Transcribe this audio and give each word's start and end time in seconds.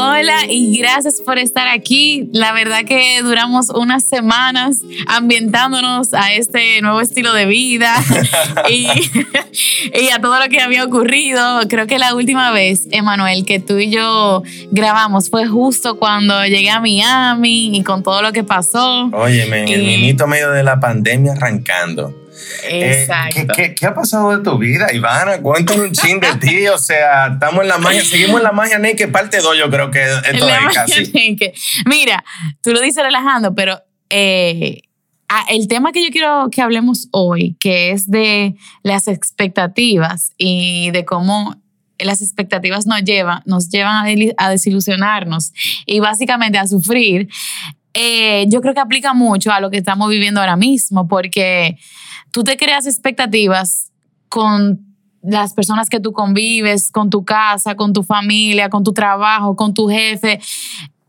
Hola 0.00 0.46
y 0.48 0.76
gracias 0.78 1.20
por 1.24 1.38
estar 1.38 1.68
aquí. 1.68 2.28
La 2.32 2.52
verdad 2.52 2.80
que 2.86 3.20
duramos 3.22 3.70
unas 3.70 4.04
semanas 4.04 4.78
ambientándonos 5.06 6.12
a 6.12 6.32
este 6.32 6.80
nuevo 6.82 7.00
estilo 7.00 7.32
de 7.32 7.46
vida 7.46 7.94
y, 8.68 8.86
y, 9.94 10.10
a 10.10 10.20
todo 10.20 10.38
lo 10.40 10.48
que 10.48 10.60
había 10.60 10.84
ocurrido. 10.84 11.60
Creo 11.68 11.86
que 11.86 11.98
la 11.98 12.14
última 12.14 12.50
vez, 12.50 12.88
Emanuel, 12.90 13.44
que 13.44 13.60
tú 13.60 13.78
y 13.78 13.90
yo 13.90 14.42
grabamos 14.70 15.30
fue 15.30 15.46
justo 15.46 15.98
cuando 15.98 16.44
llegué 16.44 16.70
a 16.70 16.80
Miami 16.80 17.76
y 17.76 17.82
con 17.82 18.02
todo 18.02 18.22
lo 18.22 18.32
que 18.32 18.44
pasó. 18.44 19.08
Oye, 19.12 19.44
en 19.44 19.68
el 19.68 19.84
minuto 19.84 20.26
medio 20.26 20.50
de 20.50 20.64
la 20.64 20.80
pandemia 20.80 21.32
arrancando. 21.32 22.27
Eh. 22.64 23.08
¿qué, 23.54 23.74
qué, 23.74 23.86
ha 23.86 23.94
pasado 23.94 24.36
de 24.36 24.42
tu 24.42 24.58
vida, 24.58 24.92
Ivana? 24.92 25.40
Cuéntame 25.40 25.84
un 25.84 25.92
chin 25.92 26.20
de 26.20 26.34
ti. 26.36 26.68
O 26.68 26.78
sea, 26.78 27.28
estamos 27.34 27.62
en 27.62 27.68
la 27.68 27.78
magia, 27.78 28.04
seguimos 28.04 28.38
en 28.38 28.44
la 28.44 28.52
magia 28.52 28.78
naked, 28.78 29.10
parte 29.10 29.38
2, 29.38 29.58
yo 29.58 29.70
creo 29.70 29.90
que 29.90 30.02
esto 30.02 30.48
es 30.48 30.74
casi. 30.74 31.12
Mira, 31.86 32.24
tú 32.62 32.72
lo 32.72 32.80
dices 32.80 33.02
relajando, 33.02 33.54
pero 33.54 33.80
eh, 34.10 34.82
el 35.50 35.68
tema 35.68 35.92
que 35.92 36.04
yo 36.04 36.10
quiero 36.10 36.48
que 36.50 36.62
hablemos 36.62 37.08
hoy, 37.12 37.56
que 37.60 37.90
es 37.90 38.10
de 38.10 38.54
las 38.82 39.08
expectativas 39.08 40.32
y 40.38 40.90
de 40.90 41.04
cómo 41.04 41.56
las 41.98 42.22
expectativas 42.22 42.86
nos 42.86 43.02
llevan, 43.02 43.42
nos 43.44 43.68
llevan 43.68 44.06
a 44.36 44.50
desilusionarnos 44.50 45.52
y 45.84 46.00
básicamente 46.00 46.58
a 46.58 46.66
sufrir, 46.66 47.28
eh, 47.94 48.44
yo 48.48 48.60
creo 48.60 48.74
que 48.74 48.80
aplica 48.80 49.14
mucho 49.14 49.50
a 49.50 49.60
lo 49.60 49.70
que 49.70 49.78
estamos 49.78 50.08
viviendo 50.08 50.40
ahora 50.40 50.56
mismo, 50.56 51.08
porque 51.08 51.76
tú 52.30 52.44
te 52.44 52.56
creas 52.56 52.86
expectativas 52.86 53.90
con 54.28 54.80
las 55.22 55.52
personas 55.54 55.88
que 55.88 56.00
tú 56.00 56.12
convives, 56.12 56.90
con 56.90 57.10
tu 57.10 57.24
casa, 57.24 57.74
con 57.74 57.92
tu 57.92 58.02
familia, 58.02 58.70
con 58.70 58.84
tu 58.84 58.92
trabajo, 58.92 59.56
con 59.56 59.74
tu 59.74 59.88
jefe, 59.88 60.40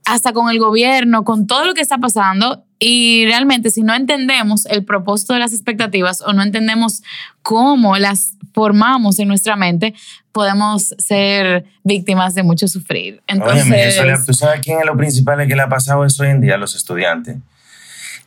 hasta 0.06 0.34
con 0.34 0.50
el 0.50 0.60
gobierno, 0.60 1.24
con 1.24 1.48
todo 1.48 1.66
lo 1.66 1.74
que 1.74 1.82
está 1.82 1.98
pasando. 1.98 2.66
Y 2.80 3.26
realmente 3.26 3.70
si 3.70 3.84
no 3.84 3.94
entendemos 3.94 4.66
el 4.66 4.84
propósito 4.84 5.34
de 5.34 5.40
las 5.40 5.54
expectativas 5.54 6.22
o 6.22 6.34
no 6.34 6.42
entendemos 6.42 7.04
cómo 7.42 7.98
las 7.98 8.34
formamos 8.54 9.20
en 9.20 9.28
nuestra 9.28 9.56
mente, 9.56 9.94
podemos 10.32 10.96
ser 10.98 11.66
víctimas 11.84 12.34
de 12.36 12.44
mucho 12.44 12.68
sufrir. 12.68 13.22
Entonces, 13.28 14.26
¿tú 14.26 14.34
sabes 14.34 14.62
quién 14.62 14.80
es 14.80 14.86
lo 14.86 14.98
principal 14.98 15.46
que 15.48 15.56
le 15.56 15.62
ha 15.62 15.70
pasado 15.70 16.04
eso 16.06 16.24
hoy 16.24 16.30
en 16.30 16.42
día 16.42 16.56
a 16.56 16.58
los 16.58 16.76
estudiantes? 16.76 17.38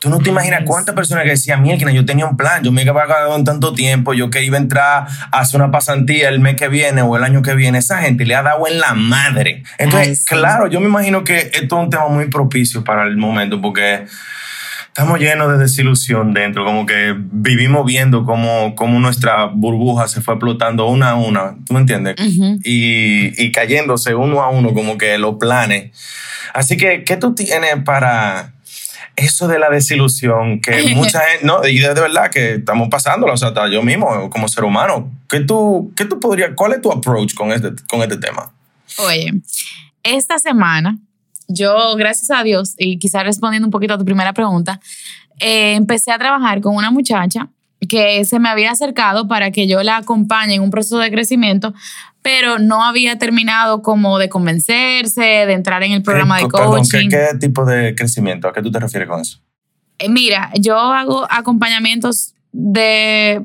Tú 0.02 0.10
no 0.10 0.18
te 0.18 0.30
imaginas 0.30 0.62
cuántas 0.66 0.96
personas 0.96 1.22
que 1.22 1.30
decían, 1.30 1.62
mira, 1.62 1.92
yo 1.92 2.04
tenía 2.04 2.26
un 2.26 2.36
plan, 2.36 2.60
yo 2.64 2.72
me 2.72 2.80
había 2.80 2.92
pagado 2.92 3.36
en 3.36 3.44
tanto 3.44 3.72
tiempo, 3.72 4.14
yo 4.14 4.30
que 4.30 4.42
iba 4.42 4.58
a 4.58 4.60
entrar 4.60 5.06
a 5.30 5.38
hacer 5.38 5.60
una 5.60 5.70
pasantía 5.70 6.28
el 6.28 6.40
mes 6.40 6.56
que 6.56 6.66
viene 6.66 7.02
o 7.02 7.16
el 7.16 7.22
año 7.22 7.40
que 7.40 7.54
viene, 7.54 7.78
esa 7.78 7.98
gente 7.98 8.26
le 8.26 8.34
ha 8.34 8.42
dado 8.42 8.66
en 8.66 8.80
la 8.80 8.94
madre. 8.94 9.62
Entonces, 9.78 10.24
claro, 10.24 10.66
yo 10.66 10.80
me 10.80 10.86
imagino 10.86 11.22
que 11.22 11.52
esto 11.52 11.78
es 11.78 11.84
un 11.84 11.88
tema 11.88 12.08
muy 12.08 12.26
propicio 12.26 12.82
para 12.82 13.04
el 13.04 13.16
momento 13.16 13.60
porque 13.60 14.04
estamos 14.88 15.20
llenos 15.20 15.52
de 15.52 15.58
desilusión 15.58 16.34
dentro, 16.34 16.64
como 16.64 16.84
que 16.84 17.14
vivimos 17.16 17.86
viendo 17.86 18.24
cómo, 18.24 18.74
cómo 18.74 18.98
nuestra 18.98 19.44
burbuja 19.44 20.08
se 20.08 20.20
fue 20.20 20.34
explotando 20.34 20.88
una 20.88 21.10
a 21.10 21.14
una, 21.14 21.54
¿tú 21.64 21.74
me 21.74 21.78
entiendes? 21.78 22.16
y, 22.18 23.40
y 23.40 23.52
cayéndose 23.52 24.16
uno 24.16 24.42
a 24.42 24.50
uno 24.50 24.74
como 24.74 24.98
que 24.98 25.16
los 25.18 25.36
planes. 25.36 25.92
Así 26.54 26.76
que, 26.76 27.04
¿qué 27.04 27.16
tú 27.16 27.36
tienes 27.36 27.76
para 27.84 28.52
eso 29.16 29.48
de 29.48 29.58
la 29.58 29.70
desilusión 29.70 30.60
que 30.60 30.82
mucha 30.94 31.20
gente, 31.20 31.44
no, 31.44 31.66
y 31.66 31.78
de, 31.78 31.94
verdad 31.94 32.30
que 32.30 32.54
estamos 32.54 32.88
pasando, 32.88 33.26
o 33.26 33.36
sea, 33.36 33.52
yo 33.70 33.82
mismo 33.82 34.30
como 34.30 34.48
ser 34.48 34.64
humano, 34.64 35.10
¿qué 35.28 35.40
tú, 35.40 35.92
qué 35.96 36.04
tú 36.04 36.18
podrías, 36.20 36.52
cuál 36.54 36.72
es 36.72 36.82
tu 36.82 36.90
approach 36.90 37.34
con 37.34 37.52
este, 37.52 37.70
con 37.88 38.02
este 38.02 38.16
tema? 38.16 38.52
Oye, 38.98 39.32
esta 40.02 40.38
semana, 40.38 40.98
yo, 41.48 41.94
gracias 41.96 42.30
a 42.30 42.42
Dios, 42.42 42.74
y 42.78 42.98
quizás 42.98 43.24
respondiendo 43.24 43.66
un 43.66 43.72
poquito 43.72 43.94
a 43.94 43.98
tu 43.98 44.04
primera 44.04 44.32
pregunta, 44.32 44.80
eh, 45.38 45.74
empecé 45.74 46.12
a 46.12 46.18
trabajar 46.18 46.60
con 46.60 46.76
una 46.76 46.90
muchacha 46.90 47.48
que 47.88 48.24
se 48.24 48.38
me 48.38 48.48
había 48.48 48.70
acercado 48.70 49.26
para 49.28 49.50
que 49.50 49.66
yo 49.66 49.82
la 49.82 49.98
acompañe 49.98 50.54
en 50.54 50.62
un 50.62 50.70
proceso 50.70 50.98
de 50.98 51.10
crecimiento, 51.10 51.74
pero 52.22 52.58
no 52.58 52.84
había 52.84 53.18
terminado 53.18 53.82
como 53.82 54.18
de 54.18 54.28
convencerse, 54.28 55.22
de 55.22 55.52
entrar 55.52 55.82
en 55.82 55.92
el 55.92 56.02
programa 56.02 56.38
de 56.38 56.48
coaching. 56.48 57.08
¿qué, 57.08 57.26
tipo 57.40 57.64
de 57.64 57.94
crecimiento? 57.94 58.48
¿A 58.48 58.52
qué 58.52 58.62
tú 58.62 58.70
te 58.70 58.78
refieres 58.78 59.08
con 59.08 59.20
eso? 59.20 59.40
Eh, 59.98 60.08
mira, 60.08 60.50
yo 60.58 60.78
hago 60.78 61.26
acompañamientos 61.30 62.34
de 62.52 63.44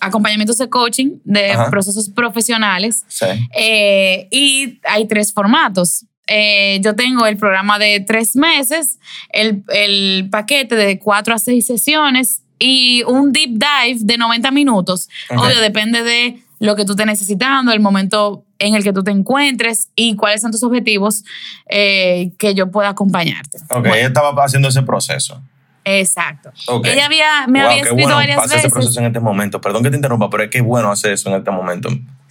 acompañamientos 0.00 0.58
de 0.58 0.68
coaching 0.68 1.18
de 1.24 1.56
procesos 1.70 2.08
profesionales 2.08 3.04
sí. 3.08 3.26
Eh, 3.56 4.28
y 4.30 4.78
hay 4.84 5.08
tres 5.08 5.32
formatos. 5.32 6.04
Eh, 6.28 6.78
yo 6.82 6.94
tengo 6.94 7.26
el 7.26 7.38
programa 7.38 7.78
de 7.78 8.00
tres 8.00 8.36
meses, 8.36 8.98
el, 9.30 9.64
el 9.68 10.28
paquete 10.30 10.76
de 10.76 10.98
cuatro 10.98 11.34
a 11.34 11.38
seis 11.38 11.66
sesiones 11.66 12.42
y 12.58 13.02
un 13.04 13.32
deep 13.32 13.50
dive 13.50 13.98
de 14.00 14.18
90 14.18 14.50
minutos. 14.50 15.08
Obvio, 15.30 15.60
depende 15.60 16.02
de 16.02 16.42
lo 16.60 16.76
que 16.76 16.84
tú 16.84 16.92
estés 16.92 17.06
necesitando, 17.06 17.72
el 17.72 17.80
momento 17.80 18.44
en 18.58 18.74
el 18.74 18.82
que 18.82 18.92
tú 18.92 19.04
te 19.04 19.10
encuentres 19.10 19.88
y 19.94 20.16
cuáles 20.16 20.40
son 20.40 20.50
tus 20.50 20.62
objetivos 20.62 21.24
eh, 21.68 22.32
que 22.38 22.54
yo 22.54 22.70
pueda 22.70 22.90
acompañarte. 22.90 23.58
Ok, 23.70 23.86
ella 23.86 24.08
estaba 24.08 24.44
haciendo 24.44 24.68
ese 24.68 24.82
proceso. 24.82 25.40
Exacto. 25.84 26.50
Ella 26.84 27.06
había, 27.06 27.46
me 27.46 27.60
había 27.60 27.82
escrito 27.82 27.94
bueno 27.94 28.16
varias 28.16 28.42
veces. 28.42 28.58
ese 28.58 28.70
proceso 28.70 29.00
en 29.00 29.06
este 29.06 29.20
momento. 29.20 29.60
Perdón 29.60 29.82
que 29.82 29.90
te 29.90 29.96
interrumpa, 29.96 30.28
pero 30.28 30.42
es 30.42 30.50
que 30.50 30.58
es 30.58 30.64
bueno 30.64 30.90
hacer 30.90 31.12
eso 31.12 31.30
en 31.30 31.36
este 31.36 31.50
momento. 31.50 31.88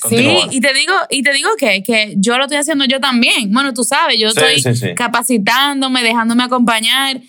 Sí, 0.08 0.40
y 0.52 0.62
te 0.62 0.74
digo, 0.74 0.94
y 1.10 1.24
te 1.24 1.34
digo 1.34 1.50
que, 1.58 1.82
que 1.82 2.14
yo 2.18 2.38
lo 2.38 2.44
estoy 2.44 2.58
haciendo 2.58 2.86
yo 2.86 3.00
también. 3.00 3.52
Bueno, 3.52 3.74
tú 3.74 3.84
sabes, 3.84 4.20
yo 4.20 4.28
estoy 4.28 4.94
capacitándome, 4.94 6.04
dejándome 6.04 6.44
acompañar, 6.44 7.20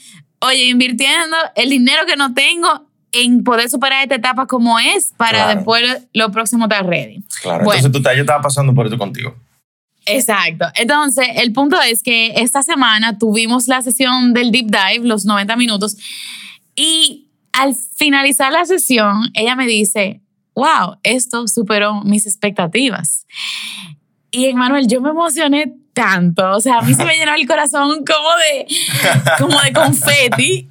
oye, 0.41 0.67
invirtiendo 0.67 1.37
el 1.55 1.71
dinero 1.71 2.05
que 2.07 2.17
no 2.17 2.35
tengo 2.35 2.88
en 3.13 3.45
poder 3.45 3.71
superar 3.71 4.03
esta 4.03 4.17
etapa 4.17 4.47
como 4.47 4.79
es 4.79 5.13
para 5.17 5.55
después 5.55 5.83
lo 6.13 6.31
próximo 6.31 6.65
estar 6.65 6.87
ready. 6.87 7.23
Claro, 7.43 7.65
entonces 7.65 7.93
tú, 7.93 8.03
yo 8.03 8.21
estaba 8.21 8.43
pasando 8.43 8.75
por 8.75 8.87
esto 8.87 8.99
contigo. 8.99 9.35
Exacto. 10.07 10.67
Entonces, 10.75 11.27
el 11.37 11.53
punto 11.53 11.81
es 11.81 12.03
que 12.03 12.33
esta 12.37 12.63
semana 12.63 13.19
tuvimos 13.19 13.69
la 13.69 13.83
sesión 13.83 14.33
del 14.33 14.51
deep 14.51 14.67
dive, 14.67 15.07
los 15.07 15.25
90 15.25 15.57
minutos, 15.57 15.97
y 16.75 17.29
al 17.53 17.75
finalizar 17.75 18.53
la 18.53 18.65
sesión, 18.65 19.31
ella 19.35 19.57
me 19.57 19.67
dice, 19.67 20.23
wow, 20.55 20.97
esto 21.03 21.47
superó 21.49 22.03
mis 22.05 22.27
expectativas. 22.27 23.27
Y 24.31 24.47
Emanuel, 24.47 24.87
yo 24.87 25.01
me 25.01 25.11
emocioné 25.11 25.75
tanto, 25.99 26.53
o 26.53 26.61
sea, 26.61 26.79
a 26.79 26.83
mí 26.83 26.95
se 26.95 27.05
me 27.05 27.17
llenó 27.17 27.35
el 27.35 27.47
corazón 27.47 28.05
como 28.05 28.29
de, 28.37 28.67
como 29.39 29.61
de 29.61 29.73
confeti. 29.73 30.69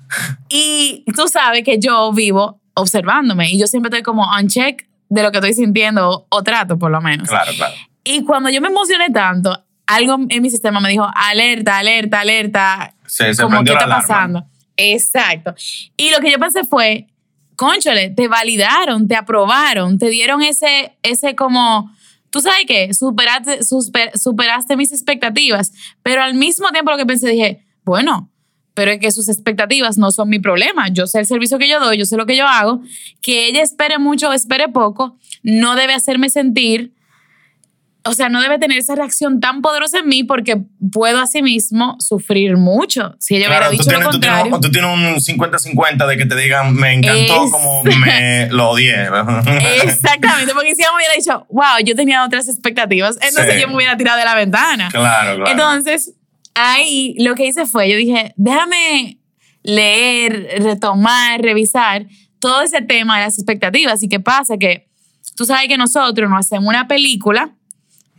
Y 0.50 1.04
tú 1.16 1.28
sabes 1.28 1.64
que 1.64 1.80
yo 1.80 2.14
vivo 2.14 2.62
observándome 2.76 3.50
y 3.52 3.60
yo 3.60 3.68
siempre 3.68 3.90
estoy 3.90 4.04
como 4.04 4.24
on 4.24 4.48
check 4.48 4.88
de 5.10 5.24
lo 5.24 5.32
que 5.32 5.40
estoy 5.40 5.54
sintiendo 5.54 6.28
o 6.30 6.44
trato 6.44 6.80
por 6.80 6.92
lo 6.92 7.02
menos. 7.02 7.28
Claro, 7.28 7.52
claro. 7.56 7.74
Y 8.04 8.24
cuando 8.24 8.50
yo 8.50 8.62
me 8.62 8.70
emocioné 8.70 9.10
tanto, 9.10 9.66
algo 9.86 10.18
en 10.30 10.42
mi 10.42 10.50
sistema 10.50 10.80
me 10.80 10.90
dijo, 10.90 11.10
alerta, 11.14 11.78
alerta, 11.80 12.22
alerta. 12.22 12.94
Se, 13.06 13.36
como, 13.36 13.64
¿qué 13.64 13.74
está 13.74 13.88
pasando? 13.88 14.46
Exacto. 14.78 15.56
Y 15.98 16.12
lo 16.12 16.20
que 16.20 16.32
yo 16.32 16.40
pensé 16.40 16.64
fue, 16.64 17.08
conchole, 17.58 18.12
te 18.12 18.30
validaron, 18.30 19.08
te 19.08 19.16
aprobaron, 19.16 19.98
te 19.98 20.10
dieron 20.10 20.42
ese, 20.42 20.98
ese 21.04 21.36
como 21.36 21.92
tú 22.30 22.42
sabes 22.42 22.66
qué, 22.68 22.94
superaste, 22.94 23.60
superaste 23.64 24.78
mis 24.78 24.92
expectativas, 24.92 25.72
pero 26.04 26.22
al 26.22 26.34
mismo 26.34 26.70
tiempo 26.70 26.92
lo 26.92 26.98
que 26.98 27.06
pensé, 27.06 27.30
dije, 27.30 27.66
bueno, 27.84 28.32
pero 28.74 28.92
es 28.92 29.00
que 29.00 29.12
sus 29.12 29.28
expectativas 29.28 29.98
no 29.98 30.12
son 30.12 30.30
mi 30.30 30.38
problema. 30.38 30.90
Yo 30.90 31.08
sé 31.08 31.20
el 31.20 31.26
servicio 31.26 31.58
que 31.58 31.68
yo 31.68 31.80
doy, 31.80 31.98
yo 31.98 32.06
sé 32.06 32.16
lo 32.16 32.28
que 32.28 32.38
yo 32.38 32.46
hago. 32.46 32.84
Que 33.22 33.48
ella 33.48 33.64
espere 33.64 33.98
mucho 33.98 34.30
o 34.30 34.34
espere 34.34 34.68
poco, 34.68 35.18
no 35.42 35.76
debe 35.76 35.96
hacerme 35.96 36.30
sentir 36.30 36.94
o 38.08 38.14
sea, 38.14 38.30
no 38.30 38.42
debe 38.42 38.60
tener 38.60 38.78
esa 38.78 38.96
reacción 38.96 39.40
tan 39.40 39.62
poderosa 39.62 40.00
en 40.00 40.08
mí 40.08 40.24
porque 40.24 40.62
puedo 40.92 41.20
asimismo 41.20 41.96
sufrir 42.00 42.58
mucho. 42.58 43.16
Si 43.20 43.36
ella 43.36 43.48
hubiera 43.48 43.70
dicho 43.70 43.92
lo 43.92 44.10
contrario. 44.10 44.60
Tú 44.60 44.72
tienes, 44.72 44.90
un 44.92 45.16
50-50 45.16 46.08
de 46.08 46.18
que 46.18 46.26
te 46.26 46.36
digan, 46.36 46.74
me 46.74 46.94
encantó 46.94 47.50
como 47.50 47.84
me 47.84 48.48
lo 48.50 48.72
odié. 48.72 48.96
Exactamente, 49.84 50.54
porque 50.54 50.76
si 50.76 50.82
ella 50.82 50.92
me 50.92 50.98
hubiera 50.98 51.14
dicho, 51.16 51.46
wow, 51.50 51.84
yo 51.84 51.96
tenía 51.96 52.24
otras 52.26 52.48
expectativas, 52.48 53.18
entonces 53.22 53.62
yo 53.62 53.68
me 53.68 53.76
hubiera 53.76 53.98
tirado 53.98 54.18
de 54.18 54.26
la 54.26 54.36
ventana. 54.36 54.90
Claro, 54.92 55.36
claro. 55.36 55.52
Entonces, 55.52 56.14
ahí 56.56 57.16
lo 57.20 57.36
que 57.36 57.48
hice 57.48 57.66
fue, 57.66 57.90
yo 57.90 57.98
dije, 57.98 58.34
déjame 58.38 59.20
leer, 59.64 60.48
retomar, 60.60 61.42
revisar 61.42 62.06
todo 62.40 62.62
ese 62.62 62.82
tema 62.82 63.18
de 63.18 63.26
las 63.26 63.38
expectativas. 63.38 64.02
¿Y 64.04 64.10
qué 64.10 64.20
pasa? 64.20 64.58
Que 64.58 64.88
tú 65.36 65.46
sabes 65.46 65.68
que 65.68 65.78
nosotros 65.78 66.30
nos 66.30 66.46
hacemos 66.46 66.68
una 66.68 66.88
película 66.88 67.57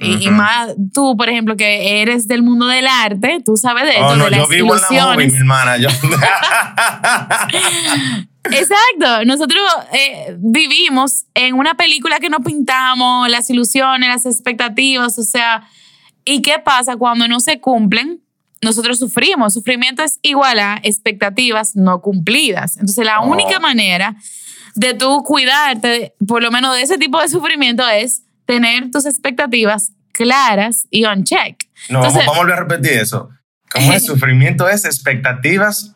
y, 0.01 0.31
más 0.31 0.75
tú, 0.95 1.17
por 1.17 1.29
ejemplo, 1.29 1.57
que 1.57 2.01
eres 2.01 2.29
del 2.29 2.43
mundo 2.43 2.67
del 2.67 2.87
arte, 2.87 3.41
tú 3.45 3.57
sabes 3.57 3.85
de 3.85 3.91
esto, 3.91 4.07
oh, 4.07 4.17
no, 4.17 4.25
de 4.27 4.31
las 4.31 4.41
yo 4.41 4.49
vivo 4.49 4.77
ilusiones. 4.77 5.25
En 5.25 5.31
la 5.31 5.33
mi 5.33 5.37
hermana. 5.37 5.77
Yo... 5.77 5.89
Exacto, 8.45 9.25
nosotros 9.27 9.61
eh, 9.93 10.37
vivimos 10.39 11.25
en 11.35 11.55
una 11.55 11.75
película 11.75 12.21
que 12.21 12.31
nos 12.31 12.41
pintamos, 12.41 13.29
las 13.29 13.51
ilusiones, 13.51 14.09
las 14.09 14.25
expectativas, 14.25 15.19
o 15.19 15.23
sea, 15.23 15.69
¿y 16.25 16.43
qué 16.43 16.59
pasa 16.59 16.97
cuando 16.97 17.27
no 17.29 17.41
se 17.41 17.61
cumplen? 17.61 18.23
Nosotros 18.63 18.99
sufrimos, 18.99 19.53
sufrimiento 19.55 20.03
es 20.03 20.19
igual 20.23 20.59
a 20.61 20.81
expectativas 20.83 21.77
no 21.77 22.01
cumplidas. 22.01 22.77
Entonces 22.77 23.05
la 23.05 23.21
Oh. 23.21 23.29
única 23.31 23.61
manera 23.61 24.17
de 24.75 24.95
tú 24.95 25.23
cuidarte, 25.25 26.15
por 26.27 26.43
lo 26.43 26.51
menos 26.51 26.75
de 26.75 26.83
ese 26.83 26.99
tipo 26.99 27.21
de 27.21 27.29
sufrimiento, 27.29 27.89
es 27.89 28.23
tener 28.49 28.91
tus 28.91 29.05
expectativas 29.05 29.93
claras 30.13 30.87
y 30.91 31.05
on 31.05 31.23
check. 31.23 31.69
No, 31.91 31.99
Entonces, 31.99 32.25
vamos, 32.27 32.37
a 32.37 32.41
volver 32.41 32.55
a 32.57 32.61
repetir 32.61 32.93
eso. 32.95 33.29
¿Cómo 33.71 33.93
es? 33.93 34.07
Sufrimiento 34.07 34.69
es 34.71 34.87
expectativas 34.87 35.95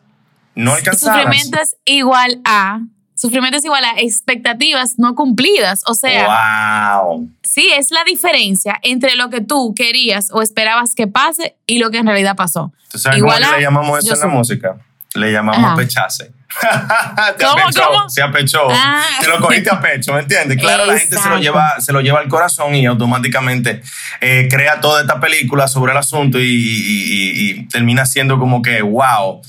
no 0.53 0.75
alcanzadas. 0.75 1.23
Sufrimiento 1.23 1.59
es 1.59 1.75
igual 1.85 2.39
a 2.45 2.81
sufrimiento 3.15 3.57
es 3.57 3.65
igual 3.65 3.83
a 3.85 3.99
expectativas 3.99 4.99
no 4.99 5.15
cumplidas. 5.15 5.81
O 5.87 5.95
sea, 5.95 6.99
wow. 7.01 7.27
sí, 7.41 7.71
es 7.75 7.89
la 7.89 8.03
diferencia 8.03 8.77
entre 8.83 9.15
lo 9.15 9.31
que 9.31 9.41
tú 9.41 9.73
querías 9.75 10.29
o 10.31 10.43
esperabas 10.43 10.93
que 10.93 11.07
pase 11.07 11.55
y 11.65 11.79
lo 11.79 11.89
que 11.89 11.97
en 11.97 12.05
realidad 12.05 12.35
pasó. 12.35 12.71
¿Tú 12.91 12.99
sabes 12.99 13.17
Igual 13.17 13.41
cómo 13.41 13.53
a- 13.53 13.57
le 13.57 13.63
llamamos 13.63 14.03
eso 14.05 14.13
en 14.13 14.19
la 14.19 14.27
música? 14.27 14.77
Le 15.15 15.31
llamamos 15.31 15.65
Ajá. 15.65 15.75
pechase. 15.75 16.31
Te 17.37 17.45
¿Cómo, 17.45 17.63
apechó, 17.63 17.81
cómo? 17.87 18.09
se 18.09 18.21
apechó. 18.21 18.67
Ah. 18.69 19.01
Te 19.21 19.27
lo 19.27 19.39
cogiste 19.39 19.69
a 19.69 19.79
pecho, 19.81 20.13
¿me 20.13 20.19
entiendes? 20.21 20.57
Claro, 20.59 20.85
la 20.85 20.97
gente 20.97 21.17
se 21.17 21.29
lo, 21.29 21.37
lleva, 21.39 21.79
se 21.79 21.91
lo 21.93 22.01
lleva 22.01 22.19
al 22.19 22.27
corazón 22.27 22.75
y 22.75 22.85
automáticamente 22.85 23.81
eh, 24.21 24.47
crea 24.49 24.79
toda 24.81 25.01
esta 25.01 25.19
película 25.19 25.67
sobre 25.67 25.91
el 25.91 25.97
asunto 25.97 26.39
y, 26.39 26.43
y- 26.43 26.49
y- 26.49 27.49
y 27.51 27.67
termina 27.67 28.05
siendo 28.05 28.39
como 28.39 28.61
que, 28.61 28.81
wow. 28.81 29.41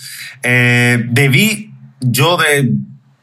Eh, 0.42 1.02
debí 1.08 1.70
yo 2.00 2.36
de 2.36 2.68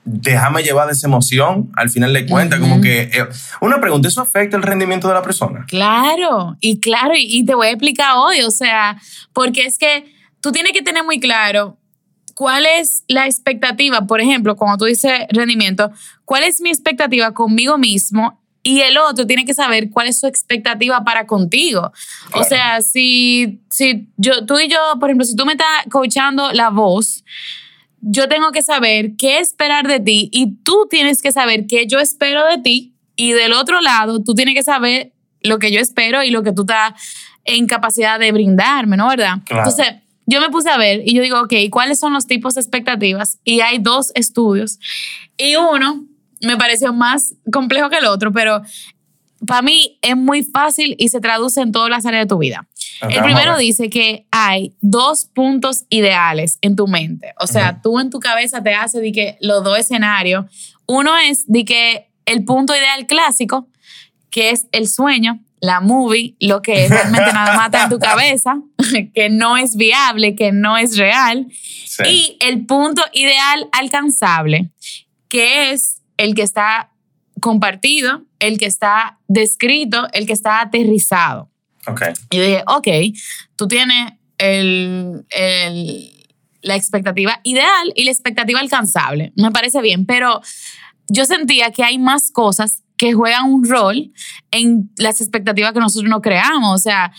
dejarme 0.04 0.64
llevar 0.64 0.88
de 0.88 0.94
esa 0.94 1.08
emoción 1.08 1.72
al 1.76 1.90
final 1.90 2.12
de 2.14 2.26
cuentas, 2.26 2.60
como 2.60 2.82
que... 2.82 3.02
eh, 3.14 3.28
una 3.62 3.80
pregunta, 3.80 4.08
¿eso 4.08 4.22
afecta 4.22 4.58
el 4.58 4.64
rendimiento 4.64 5.08
de 5.08 5.14
la 5.14 5.22
persona? 5.22 5.66
Claro, 5.68 6.58
y 6.60 6.80
claro, 6.80 7.12
y, 7.16 7.26
y 7.40 7.46
te 7.46 7.54
voy 7.54 7.68
a 7.68 7.72
explicar 7.72 8.14
hoy, 8.16 8.42
o 8.42 8.50
sea, 8.52 8.98
porque 9.34 9.66
es 9.66 9.78
que 9.78 10.06
tú 10.42 10.52
tienes 10.52 10.74
que 10.74 10.82
tener 10.82 11.04
muy 11.04 11.20
claro 11.20 11.78
cuál 12.42 12.66
es 12.66 13.04
la 13.08 13.28
expectativa, 13.28 14.08
por 14.08 14.20
ejemplo, 14.20 14.56
cuando 14.56 14.76
tú 14.80 14.86
dices 14.86 15.12
rendimiento, 15.30 15.92
cuál 16.26 16.42
es 16.42 16.60
mi 16.60 16.72
expectativa 16.72 17.36
conmigo 17.36 17.78
mismo 17.78 18.42
y 18.64 18.82
el 18.82 18.98
otro 18.98 19.28
tiene 19.28 19.46
que 19.46 19.54
saber 19.54 19.92
cuál 19.92 20.08
es 20.08 20.20
su 20.20 20.26
expectativa 20.26 21.04
para 21.04 21.28
contigo. 21.28 21.92
O 22.30 22.32
Claro. 22.32 22.50
sea, 22.50 22.82
si, 22.82 23.62
si 23.70 24.08
yo, 24.18 24.44
tú 24.48 24.58
y 24.58 24.68
yo, 24.68 24.80
por 25.00 25.10
ejemplo, 25.12 25.24
si 25.24 25.36
tú 25.36 25.46
me 25.46 25.52
estás 25.52 25.68
coachando 25.92 26.52
la 26.52 26.72
voz, 26.72 27.24
yo 28.02 28.28
tengo 28.28 28.52
que 28.52 28.64
saber 28.64 29.12
qué 29.20 29.38
esperar 29.38 29.88
de 29.88 30.00
ti 30.00 30.28
y 30.34 30.56
tú 30.64 30.88
tienes 30.90 31.22
que 31.22 31.32
saber 31.32 31.68
qué 31.68 31.86
yo 31.86 32.00
espero 32.00 32.44
de 32.48 32.58
ti 32.58 32.96
y 33.16 33.34
del 33.34 33.54
otro 33.54 33.82
lado 33.82 34.24
tú 34.24 34.34
tienes 34.34 34.56
que 34.56 34.64
saber 34.64 35.14
lo 35.44 35.60
que 35.60 35.72
yo 35.72 35.80
espero 35.80 36.24
y 36.24 36.32
lo 36.32 36.42
que 36.42 36.54
tú 36.54 36.62
estás 36.64 36.94
en 37.46 37.68
capacidad 37.68 38.18
de 38.18 38.32
brindarme, 38.32 38.98
¿no? 38.98 39.10
¿Verdad? 39.10 39.36
Claro. 39.46 39.70
Entonces, 39.70 40.02
yo 40.32 40.42
me 40.42 40.50
puse 40.50 40.70
a 40.70 40.78
ver 40.78 41.02
y 41.06 41.14
yo 41.14 41.22
digo, 41.22 41.42
ok, 41.42 41.54
¿cuáles 41.70 42.00
son 42.00 42.14
los 42.14 42.26
tipos 42.26 42.56
de 42.56 42.62
expectativas? 42.62 43.40
Y 43.44 43.62
hay 43.62 43.80
dos 43.80 44.12
estudios 44.16 44.80
y 45.38 45.56
uno 45.56 46.06
me 46.42 46.58
pareció 46.58 46.94
más 46.94 47.36
complejo 47.52 47.90
que 47.90 47.98
el 47.98 48.06
otro, 48.06 48.32
pero 48.32 48.62
para 49.46 49.62
mí 49.62 50.00
es 50.02 50.16
muy 50.16 50.44
fácil 50.44 50.96
y 50.98 51.10
se 51.10 51.20
traduce 51.20 51.62
en 51.62 51.72
todas 51.72 51.90
las 51.90 52.06
áreas 52.06 52.24
de 52.24 52.30
tu 52.30 52.38
vida. 52.38 52.68
Ok, 53.02 53.12
El 53.12 53.24
primero 53.24 53.58
dice 53.58 53.90
que 53.90 54.28
hay 54.32 54.76
dos 54.82 55.26
puntos 55.26 55.86
ideales 55.90 56.60
en 56.62 56.76
tu 56.76 56.88
mente. 56.88 57.34
O 57.40 57.48
sea, 57.48 57.82
tú 57.82 58.00
en 58.00 58.10
tu 58.10 58.20
cabeza 58.20 58.62
te 58.62 58.74
haces 58.76 59.02
de 59.02 59.12
que 59.12 59.38
los 59.42 59.64
dos 59.64 59.78
escenarios. 59.80 60.46
Uno 60.86 61.18
es 61.18 61.48
de 61.48 61.66
que 61.66 62.12
el 62.26 62.46
punto 62.46 62.76
ideal 62.76 63.08
clásico, 63.08 63.68
que 64.30 64.52
es 64.52 64.68
el 64.72 64.88
sueño, 64.88 65.40
la 65.62 65.80
movie, 65.80 66.36
lo 66.42 66.62
que 66.62 66.88
realmente 66.90 67.32
nada 67.32 67.56
más 67.56 67.66
está 67.68 67.84
en 67.84 67.90
tu 67.90 68.00
cabeza, 68.00 68.58
que 69.14 69.30
no 69.30 69.56
es 69.58 69.76
viable, 69.78 70.36
que 70.36 70.52
no 70.52 70.76
es 70.78 70.98
real. 70.98 71.48
Sí. 71.86 72.04
Y 72.06 72.38
el 72.42 72.66
punto 72.66 73.02
ideal 73.14 73.70
alcanzable, 73.72 74.72
que 75.30 75.72
es 75.72 76.02
el 76.18 76.36
que 76.36 76.42
está 76.42 76.92
compartido, 77.40 78.24
el 78.40 78.58
que 78.58 78.66
está 78.66 79.20
descrito, 79.28 80.08
el 80.14 80.26
que 80.26 80.34
está 80.34 80.62
aterrizado. 80.62 81.50
Ok. 81.88 82.02
Y 82.30 82.38
yo 82.38 82.44
dije, 82.44 82.64
ok, 82.68 82.88
tú 83.56 83.68
tienes 83.68 84.14
el, 84.38 85.26
el- 85.30 86.12
la 86.64 86.76
expectativa 86.76 87.40
ideal 87.44 87.92
y 87.96 88.04
la 88.04 88.12
expectativa 88.12 88.60
alcanzable. 88.60 89.34
Me 89.36 89.50
parece 89.52 89.82
bien, 89.82 90.06
pero 90.06 90.42
yo 91.08 91.26
sentía 91.26 91.72
que 91.72 91.84
hay 91.84 91.98
más 91.98 92.30
cosas 92.32 92.84
que 93.02 93.14
juegan 93.14 93.52
un 93.52 93.68
rol 93.68 94.12
en 94.52 94.92
las 94.98 95.22
expectativas 95.22 95.74
que 95.74 95.80
nosotros 95.80 96.08
no 96.08 96.22
creamos, 96.22 96.76
o 96.76 96.78
sea, 96.78 97.12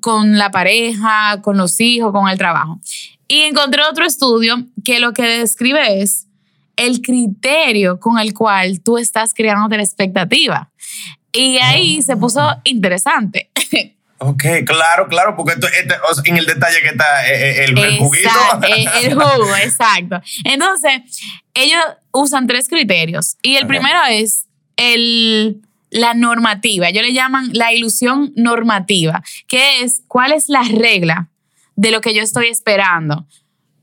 con 0.00 0.36
la 0.36 0.50
pareja, 0.50 1.40
con 1.42 1.56
los 1.56 1.78
hijos, 1.78 2.10
con 2.10 2.28
el 2.28 2.36
trabajo. 2.36 2.80
Y 3.28 3.42
encontré 3.42 3.82
otro 3.88 4.04
estudio 4.04 4.64
que 4.84 4.98
lo 4.98 5.12
que 5.12 5.22
describe 5.22 6.02
es 6.02 6.26
el 6.74 7.02
criterio 7.02 8.00
con 8.00 8.18
el 8.18 8.34
cual 8.34 8.80
tú 8.80 8.98
estás 8.98 9.32
creando 9.32 9.76
la 9.76 9.84
expectativa. 9.84 10.72
Y 11.32 11.58
ahí 11.58 12.02
se 12.02 12.16
puso 12.16 12.42
interesante. 12.64 13.50
Ok, 14.20 14.42
claro, 14.66 15.06
claro, 15.06 15.36
porque 15.36 15.52
esto, 15.52 15.68
este- 15.68 15.94
en 16.28 16.38
el 16.38 16.46
detalle 16.46 16.80
que 16.82 16.88
está 16.88 17.28
eh, 17.28 17.34
eh, 17.60 17.64
el, 17.66 17.78
el 17.78 17.98
juguito. 17.98 18.28
Exacto, 18.28 18.66
el, 18.66 19.04
el 19.04 19.14
jugo, 19.22 19.56
exacto. 19.62 20.20
Entonces, 20.42 21.22
ellos 21.54 21.80
usan 22.10 22.48
tres 22.48 22.68
criterios. 22.68 23.36
Y 23.42 23.54
el 23.54 23.62
Ok. 23.62 23.68
primero 23.68 24.00
es 24.10 24.47
el, 24.78 25.60
la 25.90 26.14
normativa. 26.14 26.88
Ellos 26.88 27.02
le 27.02 27.12
llaman 27.12 27.50
la 27.52 27.74
ilusión 27.74 28.32
normativa, 28.36 29.22
que 29.46 29.82
es 29.82 30.00
cuál 30.08 30.32
es 30.32 30.48
la 30.48 30.62
regla 30.62 31.28
de 31.76 31.90
lo 31.90 32.00
que 32.00 32.14
yo 32.14 32.22
estoy 32.22 32.48
esperando. 32.48 33.26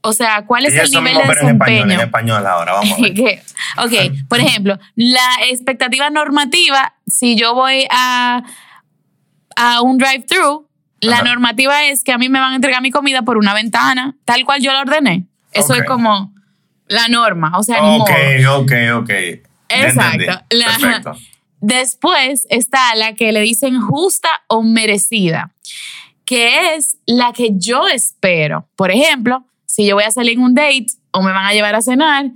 O 0.02 0.14
sea, 0.14 0.46
cuál 0.46 0.66
es 0.66 0.74
el 0.76 0.92
nivel 0.92 1.14
de 1.16 1.24
pero 1.26 1.42
en 1.42 1.48
español, 1.56 1.58
en 1.82 1.88
desempeño. 1.88 2.02
español 2.04 2.46
ahora, 2.48 2.74
vamos 2.74 2.92
a 2.98 3.02
ver. 3.02 3.42
Ok, 3.78 4.28
por 4.30 4.40
ejemplo, 4.40 4.78
la 4.96 5.28
expectativa 5.50 6.10
normativa, 6.10 6.94
si 7.08 7.36
yo 7.36 7.54
voy 7.56 7.86
a, 7.90 8.44
a 9.56 9.82
un 9.82 9.98
drive-thru, 9.98 10.68
la 11.02 11.22
normativa 11.24 11.86
es 11.86 12.04
que 12.04 12.12
a 12.14 12.18
mí 12.18 12.30
me 12.30 12.40
van 12.40 12.54
a 12.54 12.56
entregar 12.56 12.82
mi 12.82 12.92
comida 12.92 13.24
por 13.24 13.38
una 13.38 13.54
ventana, 13.54 14.16
tal 14.26 14.46
cual 14.46 14.62
yo 14.62 14.72
la 14.74 14.82
ordené. 14.82 15.26
Eso 15.52 15.74
Ok. 15.74 15.80
es 15.80 15.86
como 15.86 16.34
la 16.88 17.08
norma, 17.08 17.58
o 17.58 17.64
sea, 17.64 17.82
ni 17.82 18.00
Ok, 18.00 18.10
modo. 18.44 18.60
ok, 18.62 18.72
ok. 19.02 19.12
Exacto. 19.70 20.46
La- 20.52 20.66
Perfecto. 20.66 21.14
Después 21.62 22.46
está 22.50 22.94
la 22.96 23.14
que 23.16 23.32
le 23.32 23.42
dicen 23.42 23.80
justa 23.82 24.30
o 24.48 24.62
merecida, 24.62 25.52
que 26.26 26.76
es 26.76 26.98
la 27.06 27.34
que 27.34 27.50
yo 27.56 27.88
espero. 27.88 28.68
Por 28.76 28.92
ejemplo, 28.92 29.46
si 29.66 29.86
yo 29.86 29.96
voy 29.96 30.04
a 30.04 30.12
salir 30.12 30.34
en 30.34 30.42
un 30.42 30.54
date 30.54 30.86
o 31.12 31.22
me 31.24 31.32
van 31.32 31.46
a 31.46 31.54
llevar 31.54 31.74
a 31.76 31.82
cenar, 31.82 32.30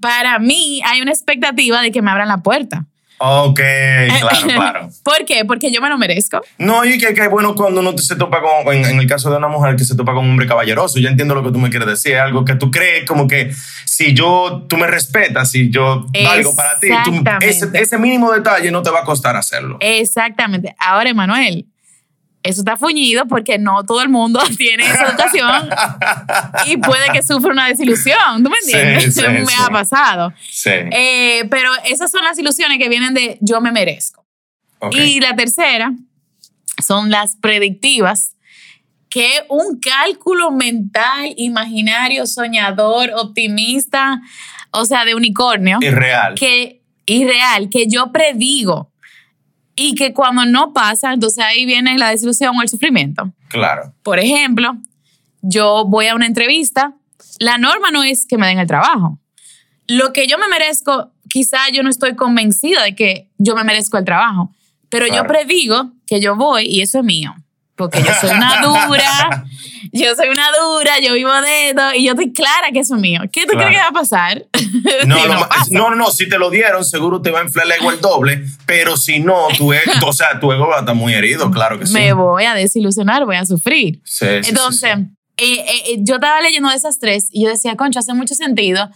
para 0.00 0.38
mí 0.38 0.82
hay 0.84 1.00
una 1.00 1.12
expectativa 1.12 1.80
de 1.80 1.90
que 1.92 2.02
me 2.02 2.10
abran 2.10 2.28
la 2.28 2.42
puerta. 2.42 2.84
Ok, 3.18 3.60
claro, 4.20 4.46
claro. 4.46 4.88
¿Por 5.02 5.24
qué? 5.24 5.44
Porque 5.44 5.72
yo 5.72 5.80
me 5.80 5.88
lo 5.88 5.96
merezco. 5.98 6.40
No, 6.58 6.84
y 6.84 6.98
que, 6.98 7.08
es 7.08 7.30
bueno 7.30 7.54
cuando 7.54 7.80
uno 7.80 7.96
se 7.98 8.16
topa 8.16 8.40
con, 8.40 8.74
en, 8.74 8.84
en 8.84 8.98
el 8.98 9.06
caso 9.06 9.30
de 9.30 9.38
una 9.38 9.48
mujer 9.48 9.76
que 9.76 9.84
se 9.84 9.96
topa 9.96 10.12
con 10.12 10.24
un 10.24 10.30
hombre 10.32 10.46
caballeroso. 10.46 10.98
Yo 10.98 11.08
entiendo 11.08 11.34
lo 11.34 11.42
que 11.42 11.50
tú 11.50 11.58
me 11.58 11.70
quieres 11.70 11.88
decir, 11.88 12.16
algo 12.16 12.44
que 12.44 12.54
tú 12.54 12.70
crees 12.70 13.06
como 13.06 13.26
que 13.26 13.52
si 13.84 14.12
yo, 14.14 14.64
tú 14.68 14.76
me 14.76 14.86
respetas, 14.86 15.50
si 15.50 15.70
yo 15.70 16.06
valgo 16.24 16.54
para 16.54 16.78
ti, 16.78 16.88
tú- 17.04 17.24
ese, 17.40 17.68
ese 17.72 17.98
mínimo 17.98 18.32
detalle 18.32 18.70
no 18.70 18.82
te 18.82 18.90
va 18.90 19.00
a 19.00 19.04
costar 19.04 19.36
hacerlo. 19.36 19.78
Exactamente. 19.80 20.74
Ahora, 20.78 21.10
Emanuel, 21.10 21.66
eso 22.46 22.60
está 22.60 22.76
fuñido 22.76 23.26
porque 23.26 23.58
no 23.58 23.84
todo 23.84 24.02
el 24.02 24.08
mundo 24.08 24.40
tiene 24.56 24.84
esa 24.84 25.08
educación 25.08 25.68
y 26.66 26.76
puede 26.78 27.08
que 27.12 27.22
sufra 27.22 27.52
una 27.52 27.68
desilusión. 27.68 28.42
¿Tú 28.42 28.50
me 28.50 28.56
entiendes? 28.58 29.14
sí, 29.14 29.22
me 29.28 29.46
sí. 29.46 29.54
ha 29.58 29.68
pasado. 29.68 30.32
Sí. 30.48 30.70
Eh, 30.70 31.44
pero 31.50 31.70
esas 31.84 32.10
son 32.10 32.24
las 32.24 32.38
ilusiones 32.38 32.78
que 32.78 32.88
vienen 32.88 33.14
de 33.14 33.38
yo 33.40 33.60
me 33.60 33.72
merezco. 33.72 34.24
ok. 34.78 34.94
Y 34.94 35.20
la 35.20 35.34
tercera 35.36 35.92
son 36.84 37.10
las 37.10 37.36
predictivas, 37.36 38.34
que 39.08 39.44
un 39.48 39.78
cálculo 39.80 40.50
mental, 40.50 41.32
imaginario, 41.36 42.26
soñador, 42.26 43.10
optimista, 43.14 44.20
o 44.72 44.84
sea, 44.84 45.04
de 45.04 45.14
unicornio, 45.14 45.78
Irreal. 45.80 46.34
que 46.34 46.82
irreal, 47.06 47.70
que 47.70 47.86
yo 47.86 48.12
predigo 48.12 48.92
y 49.76 49.94
que 49.94 50.14
cuando 50.14 50.46
no 50.46 50.72
pasa, 50.72 51.12
entonces 51.12 51.44
ahí 51.44 51.66
viene 51.66 51.98
la 51.98 52.10
desilusión 52.10 52.56
o 52.56 52.62
el 52.62 52.68
sufrimiento. 52.68 53.30
Claro. 53.48 53.92
Por 54.02 54.18
ejemplo, 54.18 54.76
yo 55.42 55.84
voy 55.86 56.06
a 56.06 56.14
una 56.14 56.26
entrevista, 56.26 56.94
la 57.38 57.58
norma 57.58 57.90
no 57.90 58.02
es 58.02 58.26
que 58.26 58.38
me 58.38 58.46
den 58.46 58.58
el 58.58 58.66
trabajo. 58.66 59.18
Lo 59.86 60.12
que 60.12 60.26
yo 60.26 60.38
me 60.38 60.48
merezco, 60.48 61.12
quizá 61.28 61.58
yo 61.72 61.82
no 61.82 61.90
estoy 61.90 62.16
convencida 62.16 62.82
de 62.82 62.96
que 62.96 63.28
yo 63.38 63.54
me 63.54 63.62
merezco 63.62 63.98
el 63.98 64.04
trabajo, 64.04 64.50
pero 64.88 65.06
yo 65.06 65.26
predigo 65.26 65.92
que 66.06 66.20
yo 66.20 66.36
voy 66.36 66.64
y 66.66 66.80
eso 66.80 66.98
es 66.98 67.04
mío. 67.04 67.34
Porque 67.76 68.02
yo 68.02 68.12
soy 68.18 68.30
una 68.30 68.60
dura, 68.62 69.44
yo 69.92 70.14
soy 70.14 70.28
una 70.28 70.48
dura, 70.58 70.98
yo 70.98 71.12
vivo 71.12 71.32
de 71.42 71.68
esto 71.68 71.82
y 71.94 72.04
yo 72.04 72.12
estoy 72.12 72.32
clara 72.32 72.70
que 72.72 72.80
eso 72.80 72.94
es 72.94 73.00
mío. 73.00 73.20
¿Qué 73.30 73.46
tú 73.46 73.52
crees 73.52 73.72
que 73.72 73.76
va 73.76 73.88
a 73.88 73.92
pasar? 73.92 74.44
No, 75.06 75.90
no, 75.90 75.94
no, 75.94 76.10
si 76.10 76.28
te 76.28 76.38
lo 76.38 76.50
dieron, 76.50 76.84
seguro 76.84 77.20
te 77.20 77.30
va 77.30 77.40
a 77.40 77.44
inflar 77.44 77.66
el 77.66 77.72
ego 77.72 77.90
el 77.90 78.00
doble, 78.00 78.44
pero 78.66 78.96
si 78.96 79.18
no, 79.20 79.48
tu 79.56 79.72
ego, 79.72 79.92
o 80.06 80.12
sea, 80.12 80.38
tu 80.40 80.52
ego 80.52 80.68
va 80.68 80.76
a 80.76 80.80
estar 80.80 80.94
muy 80.94 81.14
herido, 81.14 81.50
claro 81.50 81.78
que 81.78 81.86
sí. 81.86 81.92
Me 81.92 82.12
voy 82.12 82.44
a 82.44 82.54
desilusionar, 82.54 83.24
voy 83.24 83.36
a 83.36 83.44
sufrir. 83.44 84.00
Sí, 84.04 84.26
Entonces, 84.26 84.96
eh, 85.36 85.64
eh, 85.88 85.96
yo 85.98 86.16
estaba 86.16 86.40
leyendo 86.40 86.70
de 86.70 86.76
esas 86.76 86.98
tres 86.98 87.28
y 87.30 87.44
yo 87.44 87.50
decía, 87.50 87.76
concha, 87.76 88.00
hace 88.00 88.14
mucho 88.14 88.34
sentido. 88.34 88.88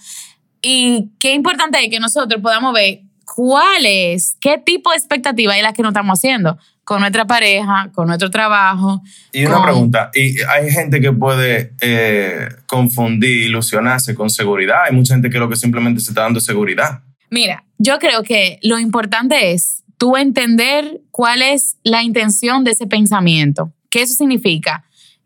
Y 0.62 1.10
qué 1.18 1.32
importante 1.32 1.82
es 1.82 1.90
que 1.90 2.00
nosotros 2.00 2.40
podamos 2.42 2.72
ver 2.72 3.00
cuál 3.34 3.87
es, 3.87 4.37
qué 4.40 4.58
tipo 4.58 4.90
de 4.90 4.96
expectativa 4.96 5.56
es 5.56 5.62
la 5.62 5.72
que 5.72 5.82
nos 5.82 5.90
estamos 5.90 6.18
haciendo 6.18 6.58
con 6.84 7.00
nuestra 7.00 7.26
pareja, 7.26 7.90
con 7.94 8.08
nuestro 8.08 8.30
trabajo. 8.30 9.00
Y 9.32 9.44
una 9.44 9.62
pregunta, 9.62 10.10
y 10.12 10.40
hay 10.40 10.70
gente 10.70 11.00
que 11.00 11.12
puede 11.12 11.72
eh, 11.80 12.49
confundir, 12.66 13.46
ilusionarse 13.46 14.14
con 14.14 14.28
seguridad, 14.28 14.78
hay 14.88 14.94
mucha 14.94 15.14
gente 15.14 15.30
que 15.30 15.38
lo 15.38 15.49
que 15.49 15.56
simplemente 15.56 16.00
se 16.00 16.10
está 16.10 16.22
dando 16.22 16.40
seguridad. 16.40 17.02
Mira, 17.30 17.64
yo 17.78 17.99
creo 18.00 18.25
que 18.25 18.58
lo 18.62 18.78
importante 18.78 19.52
es 19.52 19.84
tú 19.99 20.16
entender 20.16 21.00
cuál 21.12 21.42
es 21.42 21.76
la 21.84 22.02
intención 22.02 22.64
de 22.64 22.72
ese 22.72 22.87
pensamiento. 22.87 23.72
¿Qué 23.88 24.02
eso 24.02 24.14
significa? 24.14 24.84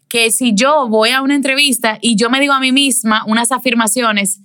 Que 0.09 0.31
si 0.31 0.55
yo 0.55 0.89
voy 0.89 1.11
a 1.11 1.23
una 1.23 1.35
entrevista 1.35 1.99
y 2.03 2.17
yo 2.17 2.29
me 2.29 2.41
digo 2.41 2.53
a 2.53 2.61
mí 2.61 2.73
misma 2.73 3.25
unas 3.27 3.53
afirmaciones, 3.53 4.41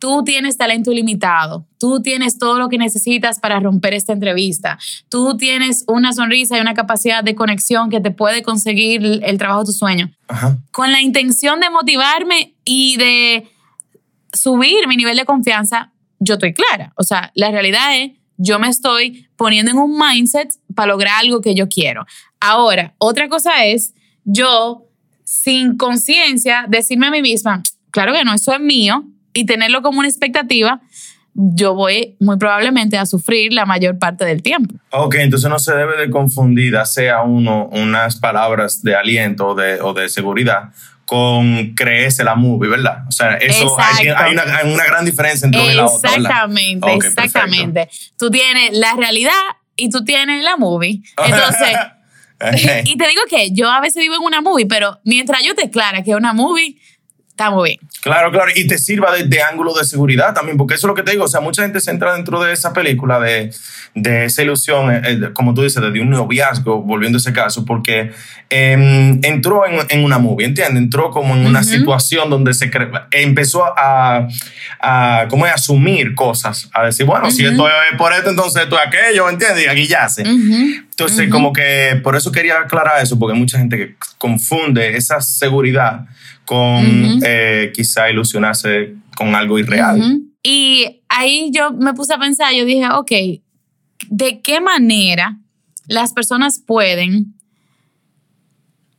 Tú 0.00 0.24
tienes 0.24 0.56
talento 0.56 0.90
ilimitado, 0.90 1.66
tú 1.78 2.00
tienes 2.00 2.38
todo 2.38 2.58
lo 2.58 2.68
que 2.68 2.78
necesitas 2.78 3.38
para 3.38 3.60
romper 3.60 3.94
esta 3.94 4.14
entrevista, 4.14 4.78
tú 5.10 5.36
tienes 5.36 5.84
una 5.86 6.14
sonrisa 6.14 6.56
y 6.56 6.60
una 6.60 6.72
capacidad 6.72 7.22
de 7.22 7.34
conexión 7.34 7.90
que 7.90 8.00
te 8.00 8.10
puede 8.10 8.42
conseguir 8.42 9.20
el 9.22 9.38
trabajo 9.38 9.60
de 9.60 9.66
tu 9.66 9.72
sueño. 9.72 10.10
Con 10.72 10.90
la 10.90 11.02
intención 11.02 11.60
de 11.60 11.68
motivarme 11.68 12.54
y 12.64 12.96
de 12.96 13.48
subir 14.32 14.88
mi 14.88 14.96
nivel 14.96 15.18
de 15.18 15.26
confianza, 15.26 15.92
yo 16.18 16.34
estoy 16.34 16.54
clara. 16.54 16.92
O 16.96 17.02
sea, 17.02 17.30
la 17.34 17.50
realidad 17.50 17.96
es, 17.98 18.12
yo 18.38 18.58
me 18.58 18.68
estoy 18.68 19.28
poniendo 19.36 19.70
en 19.70 19.76
un 19.76 19.98
mindset 19.98 20.50
para 20.74 20.92
lograr 20.92 21.20
algo 21.20 21.42
que 21.42 21.54
yo 21.54 21.68
quiero. 21.68 22.06
Ahora, 22.40 22.94
otra 22.96 23.28
cosa 23.28 23.66
es, 23.66 23.92
yo, 24.24 24.86
sin 25.24 25.76
conciencia, 25.76 26.64
decirme 26.68 27.08
a 27.08 27.10
mí 27.10 27.20
misma, 27.20 27.62
claro 27.90 28.14
que 28.14 28.24
no, 28.24 28.32
eso 28.32 28.54
es 28.54 28.60
mío, 28.60 29.04
y 29.32 29.46
tenerlo 29.46 29.82
como 29.82 30.00
una 30.00 30.08
expectativa, 30.08 30.80
yo 31.34 31.74
voy 31.74 32.16
muy 32.18 32.36
probablemente 32.38 32.98
a 32.98 33.06
sufrir 33.06 33.52
la 33.52 33.64
mayor 33.64 33.98
parte 33.98 34.24
del 34.24 34.42
tiempo. 34.42 34.74
Ok, 34.90 35.16
entonces 35.16 35.48
no 35.48 35.58
se 35.58 35.74
debe 35.74 35.96
de 35.96 36.10
confundir, 36.10 36.74
sea 36.84 37.22
uno 37.22 37.68
unas 37.72 38.16
palabras 38.16 38.82
de 38.82 38.94
aliento 38.94 39.48
o 39.48 39.54
de, 39.54 39.80
o 39.80 39.94
de 39.94 40.08
seguridad 40.08 40.70
con 41.06 41.74
creerse 41.74 42.22
la 42.22 42.36
movie, 42.36 42.70
¿verdad? 42.70 43.04
O 43.08 43.10
sea, 43.10 43.34
eso 43.34 43.76
hay, 43.80 44.08
una, 44.08 44.44
una, 44.64 44.84
gran 44.84 45.04
diferencia 45.04 45.44
entre 45.44 45.60
una 45.60 45.72
y 45.72 45.74
la 45.74 45.86
otra. 45.86 46.10
Exactamente, 46.14 46.94
exactamente. 46.94 47.88
Tú 48.16 48.30
tienes 48.30 48.78
la 48.78 48.94
realidad 48.94 49.32
y 49.74 49.90
tú 49.90 50.04
tienes 50.04 50.44
la 50.44 50.56
movie. 50.56 51.02
Entonces, 51.26 51.76
y 52.84 52.96
te 52.96 53.08
digo 53.08 53.22
que 53.28 53.50
yo 53.50 53.68
a 53.70 53.80
veces 53.80 54.02
vivo 54.02 54.14
en 54.14 54.22
una 54.22 54.40
movie, 54.40 54.66
pero 54.66 55.00
mientras 55.04 55.42
yo 55.42 55.56
te 55.56 55.68
clara 55.68 56.04
que 56.04 56.12
es 56.12 56.16
una 56.16 56.32
movie, 56.32 56.76
está 57.40 57.50
muy 57.50 57.70
bien. 57.70 57.80
Claro, 58.02 58.30
claro, 58.30 58.50
y 58.54 58.66
te 58.66 58.78
sirva 58.78 59.14
de, 59.14 59.42
ángulo 59.42 59.74
de 59.74 59.84
seguridad 59.84 60.34
también, 60.34 60.56
porque 60.56 60.74
eso 60.74 60.86
es 60.86 60.88
lo 60.88 60.94
que 60.94 61.02
te 61.02 61.12
digo, 61.12 61.24
o 61.24 61.28
sea, 61.28 61.40
mucha 61.40 61.62
gente 61.62 61.80
se 61.80 61.90
entra 61.90 62.14
dentro 62.14 62.42
de 62.42 62.52
esa 62.52 62.72
película, 62.72 63.18
de, 63.18 63.50
de 63.94 64.26
esa 64.26 64.42
ilusión, 64.42 64.90
eh, 64.90 65.02
eh, 65.04 65.20
como 65.32 65.54
tú 65.54 65.62
dices, 65.62 65.82
de 65.82 66.00
un 66.00 66.10
noviazgo, 66.10 66.82
volviendo 66.82 67.16
a 67.16 67.20
ese 67.20 67.32
caso, 67.32 67.64
porque 67.64 68.12
em, 68.50 69.20
entró 69.22 69.66
en, 69.66 69.80
en, 69.88 70.04
una 70.04 70.18
movie, 70.18 70.46
¿entiendes? 70.46 70.82
Entró 70.82 71.10
como 71.10 71.34
en 71.34 71.46
una 71.46 71.62
situación 71.62 72.30
donde 72.30 72.54
se 72.54 72.70
empezó 73.12 73.64
a, 73.64 74.28
a, 74.80 75.26
¿cómo 75.28 75.46
es? 75.46 75.52
asumir 75.52 76.14
cosas, 76.14 76.68
a 76.72 76.84
decir, 76.84 77.06
bueno, 77.06 77.30
si 77.30 77.44
esto 77.44 77.68
es 77.68 77.98
por 77.98 78.12
esto, 78.12 78.30
entonces 78.30 78.62
esto 78.62 78.76
es 78.78 78.86
aquello, 78.86 79.28
¿entiendes? 79.28 79.64
Y 79.64 79.68
aquí 79.68 79.86
yace. 79.86 80.22
Entonces, 80.22 81.30
como 81.30 81.52
que 81.52 82.00
por 82.02 82.16
eso 82.16 82.30
quería 82.32 82.60
aclarar 82.60 83.02
eso, 83.02 83.18
porque 83.18 83.36
mucha 83.36 83.58
gente 83.58 83.76
que 83.76 83.94
confunde 84.18 84.96
esa 84.96 85.20
seguridad 85.20 86.06
con 86.50 87.20
eh, 87.24 87.70
quizá 87.72 88.10
ilusionarse 88.10 88.96
con 89.14 89.36
algo 89.36 89.56
irreal. 89.56 90.20
Y 90.42 91.02
ahí 91.08 91.52
yo 91.54 91.70
me 91.70 91.94
puse 91.94 92.12
a 92.12 92.18
pensar, 92.18 92.52
yo 92.52 92.64
dije, 92.64 92.88
ok, 92.90 93.12
¿de 94.08 94.40
qué 94.40 94.60
manera 94.60 95.38
las 95.86 96.12
personas 96.12 96.58
pueden 96.58 97.36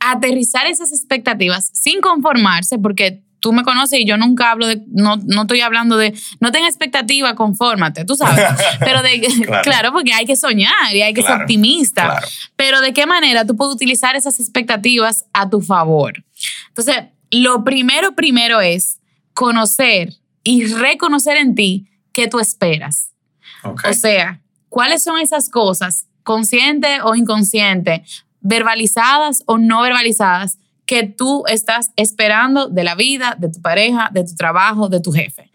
aterrizar 0.00 0.66
esas 0.66 0.92
expectativas 0.92 1.68
sin 1.74 2.00
conformarse? 2.00 2.78
Porque 2.78 3.22
tú 3.40 3.52
me 3.52 3.64
conoces 3.64 4.00
y 4.00 4.06
yo 4.06 4.16
nunca 4.16 4.50
hablo 4.50 4.66
de, 4.66 4.80
no, 4.86 5.18
no 5.18 5.42
estoy 5.42 5.60
hablando 5.60 5.98
de, 5.98 6.18
no 6.40 6.52
tenga 6.52 6.68
expectativa, 6.68 7.34
confórmate, 7.34 8.06
tú 8.06 8.14
sabes. 8.14 8.46
Pero 8.80 9.02
de, 9.02 9.20
claro. 9.62 9.92
porque 9.92 10.14
hay 10.14 10.24
que 10.24 10.36
soñar 10.36 10.94
y 10.94 11.02
hay 11.02 11.12
que 11.12 11.20
ser 11.20 11.42
optimista. 11.42 12.18
Pero 12.56 12.80
de 12.80 12.94
qué 12.94 13.04
manera 13.04 13.44
tú 13.44 13.56
puedes 13.56 13.74
utilizar 13.74 14.16
esas 14.16 14.40
expectativas 14.40 15.26
a 15.34 15.50
tu 15.50 15.60
favor. 15.60 16.24
Entonces, 16.68 16.96
lo 17.32 17.64
primero, 17.64 18.14
primero 18.14 18.60
es 18.60 19.00
conocer 19.34 20.14
y 20.44 20.66
reconocer 20.66 21.36
en 21.38 21.54
ti 21.54 21.88
qué 22.12 22.28
tú 22.28 22.38
esperas. 22.38 23.10
O 23.64 23.94
sea, 23.94 24.40
cuáles 24.68 25.02
son 25.02 25.18
esas 25.18 25.48
cosas, 25.48 26.06
consciente 26.22 27.00
o 27.02 27.14
inconsciente, 27.14 28.04
verbalizadas 28.40 29.42
o 29.46 29.58
no 29.58 29.82
verbalizadas, 29.82 30.58
que 30.84 31.04
tú 31.04 31.44
estás 31.46 31.90
esperando 31.96 32.68
de 32.68 32.84
la 32.84 32.94
vida, 32.94 33.36
de 33.38 33.48
tu 33.48 33.62
pareja, 33.62 34.10
de 34.12 34.24
tu 34.24 34.34
trabajo, 34.34 34.88
de 34.88 35.00
tu 35.00 35.12
jefe. 35.12 35.50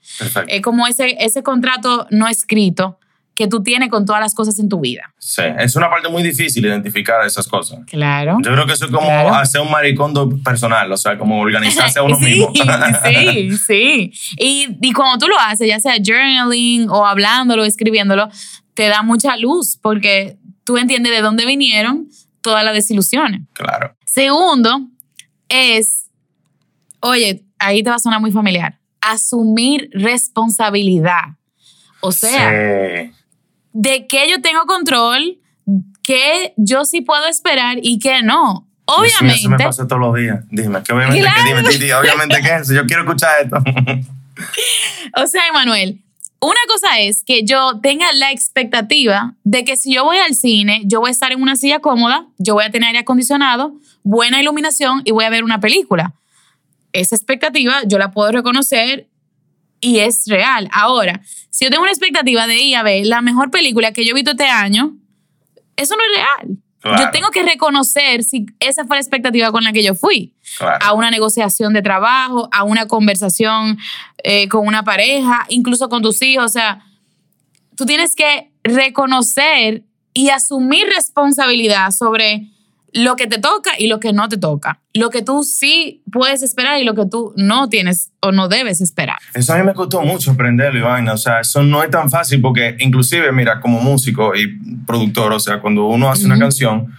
Es 0.48 0.62
como 0.62 0.88
ese, 0.88 1.16
ese 1.20 1.44
contrato 1.44 2.08
no 2.10 2.28
escrito 2.28 2.98
que 3.38 3.48
tú 3.48 3.62
tienes 3.62 3.90
con 3.92 4.04
todas 4.04 4.20
las 4.20 4.34
cosas 4.34 4.58
en 4.58 4.68
tu 4.68 4.80
vida. 4.80 5.14
Sí, 5.20 5.44
es 5.60 5.76
una 5.76 5.92
parte 5.92 6.10
muy 6.10 6.24
difícil 6.24 6.66
identificar 6.66 7.24
esas 7.24 7.48
cosas. 7.48 7.82
Claro. 7.86 8.40
Yo 8.44 8.52
creo 8.52 8.66
que 8.66 8.74
eso 8.74 8.86
es 8.86 8.92
como 8.92 9.32
hacer 9.36 9.62
un 9.62 9.70
maricondo 9.70 10.28
personal, 10.44 10.92
o 10.92 10.98
sea, 10.98 11.20
como 11.20 11.40
organizarse 11.40 12.00
a 12.00 12.02
uno 12.02 12.18
mismo. 12.20 12.52
sí, 13.04 13.58
sí. 13.68 14.12
Y, 14.40 14.78
y 14.82 14.92
cuando 14.92 15.24
tú 15.24 15.28
lo 15.28 15.38
haces, 15.40 15.68
ya 15.68 15.80
sea 15.80 15.98
journaling 16.04 16.90
o 16.90 17.06
hablándolo, 17.06 17.64
escribiéndolo, 17.64 18.28
te 18.74 18.88
da 18.88 19.04
mucha 19.04 19.38
luz 19.38 19.78
porque 19.80 20.40
tú 20.64 20.78
entiendes 20.78 21.12
de 21.12 21.22
dónde 21.22 21.46
vinieron 21.46 22.08
todas 22.42 22.66
las 22.66 22.74
desilusiones. 22.74 23.42
Claro. 23.54 23.96
Segundo, 24.08 24.80
es, 25.48 26.10
oye, 27.02 27.46
ahí 27.60 27.84
te 27.84 27.92
va 27.92 27.98
a 27.98 28.00
sonar 28.00 28.20
muy 28.20 28.32
familiar, 28.32 28.80
asumir 29.00 29.92
responsabilidad. 29.94 31.38
O 32.02 32.12
sea, 32.12 33.12
de 33.80 34.08
qué 34.08 34.28
yo 34.28 34.42
tengo 34.42 34.62
control, 34.66 35.38
qué 36.02 36.54
yo 36.58 36.84
sí 36.84 37.02
puedo 37.02 37.28
esperar 37.28 37.78
y 37.80 38.00
qué 38.00 38.24
no. 38.24 38.68
Obviamente. 38.86 39.36
Eso 39.36 39.50
me 39.50 39.58
pasa 39.58 39.88
todos 39.88 40.02
los 40.02 40.16
días. 40.16 40.40
Dime, 40.50 40.82
que 40.82 40.94
obviamente, 40.94 41.22
que, 41.22 41.78
dime, 41.78 41.94
obviamente 41.94 42.42
que 42.42 42.56
es 42.56 42.70
Yo 42.70 42.88
quiero 42.88 43.04
escuchar 43.04 43.34
esto. 43.44 43.58
o 45.22 45.28
sea, 45.28 45.48
Emanuel, 45.48 46.02
una 46.40 46.60
cosa 46.68 47.00
es 47.00 47.24
que 47.24 47.44
yo 47.44 47.80
tenga 47.80 48.12
la 48.14 48.32
expectativa 48.32 49.36
de 49.44 49.64
que 49.64 49.78
si 49.78 49.94
yo 49.94 50.06
voy 50.06 50.18
al 50.18 50.34
cine, 50.34 50.82
yo 50.86 51.00
voy 51.00 51.10
a 51.10 51.12
estar 51.12 51.32
en 51.32 51.42
una 51.42 51.56
silla 51.56 51.80
cómoda, 51.80 52.26
yo 52.40 52.56
voy 52.56 52.66
a 52.66 52.72
tener 52.72 52.88
aire 52.88 53.00
acondicionado, 53.00 53.74
buena 54.02 54.42
iluminación 54.42 55.02
y 55.04 55.12
voy 55.12 55.26
a 55.26 55.30
ver 55.30 55.44
una 55.44 55.60
película. 55.60 56.16
Esa 56.94 57.16
expectativa 57.16 57.82
yo 57.86 58.00
la 58.00 58.10
puedo 58.10 58.32
reconocer 58.32 59.08
y 59.80 60.00
es 60.00 60.26
real. 60.28 60.70
Ahora, 60.72 61.22
si 61.50 61.66
yo 61.66 61.72
tengo 61.72 61.84
una 61.84 61.92
expectativa 61.92 62.48
de 62.48 62.58
ir 62.58 62.76
a 62.76 62.84
ver 62.84 63.06
la 63.06 63.22
mejor 63.22 63.52
película 63.52 63.92
que 63.92 64.06
yo 64.06 64.12
he 64.12 64.16
visto 64.16 64.32
este 64.32 64.48
año, 64.48 64.96
eso 65.76 65.96
no 65.96 66.02
es 66.04 66.18
real. 66.18 66.58
Yo 66.84 67.12
tengo 67.12 67.32
que 67.32 67.44
reconocer 67.44 68.24
si 68.24 68.46
esa 68.60 68.86
fue 68.86 68.96
la 68.96 69.02
expectativa 69.02 69.52
con 69.52 69.64
la 69.64 69.74
que 69.74 69.84
yo 69.84 69.94
fui. 69.94 70.34
A 70.60 70.94
una 70.94 71.12
negociación 71.12 71.74
de 71.74 71.82
trabajo, 71.82 72.48
a 72.52 72.64
una 72.64 72.88
conversación 72.88 73.78
eh, 74.24 74.48
con 74.48 74.66
una 74.66 74.84
pareja, 74.84 75.46
incluso 75.50 75.90
con 75.90 76.02
tus 76.02 76.22
hijos. 76.22 76.46
O 76.46 76.50
sea, 76.50 76.86
tú 77.76 77.86
tienes 77.86 78.16
que 78.16 78.52
reconocer 78.64 79.84
y 80.14 80.30
asumir 80.30 80.88
responsabilidad 80.88 81.92
sobre 81.92 82.48
lo 82.94 83.16
que 83.16 83.28
te 83.28 83.38
toca 83.38 83.72
y 83.78 83.88
lo 83.88 84.00
que 84.00 84.14
no 84.14 84.30
te 84.30 84.38
toca. 84.38 84.82
Lo 84.98 85.10
que 85.10 85.22
tú 85.22 85.44
sí 85.44 86.04
puedes 86.12 86.44
esperar 86.44 86.80
y 86.80 86.84
lo 86.84 86.96
que 86.96 87.06
tú 87.06 87.34
no 87.36 87.70
tienes 87.70 88.12
o 88.22 88.32
no 88.32 88.48
debes 88.48 88.82
esperar. 88.82 89.18
Eso 89.34 89.54
a 89.54 89.58
mí 89.58 89.64
me 89.64 89.74
costó 89.74 90.02
mucho 90.02 90.32
aprenderlo, 90.32 90.80
Ivana. 90.80 91.14
O 91.14 91.18
sea, 91.18 91.42
eso 91.42 91.64
no 91.64 91.84
es 91.84 91.90
tan 91.90 92.10
fácil 92.10 92.42
porque 92.42 92.76
inclusive, 92.80 93.32
mira, 93.32 93.60
como 93.60 93.80
músico 93.80 94.36
y 94.36 94.60
productor, 94.86 95.34
o 95.34 95.40
sea, 95.40 95.60
cuando 95.60 95.86
uno 95.86 96.10
hace 96.10 96.26
una 96.26 96.38
canción, 96.40 96.94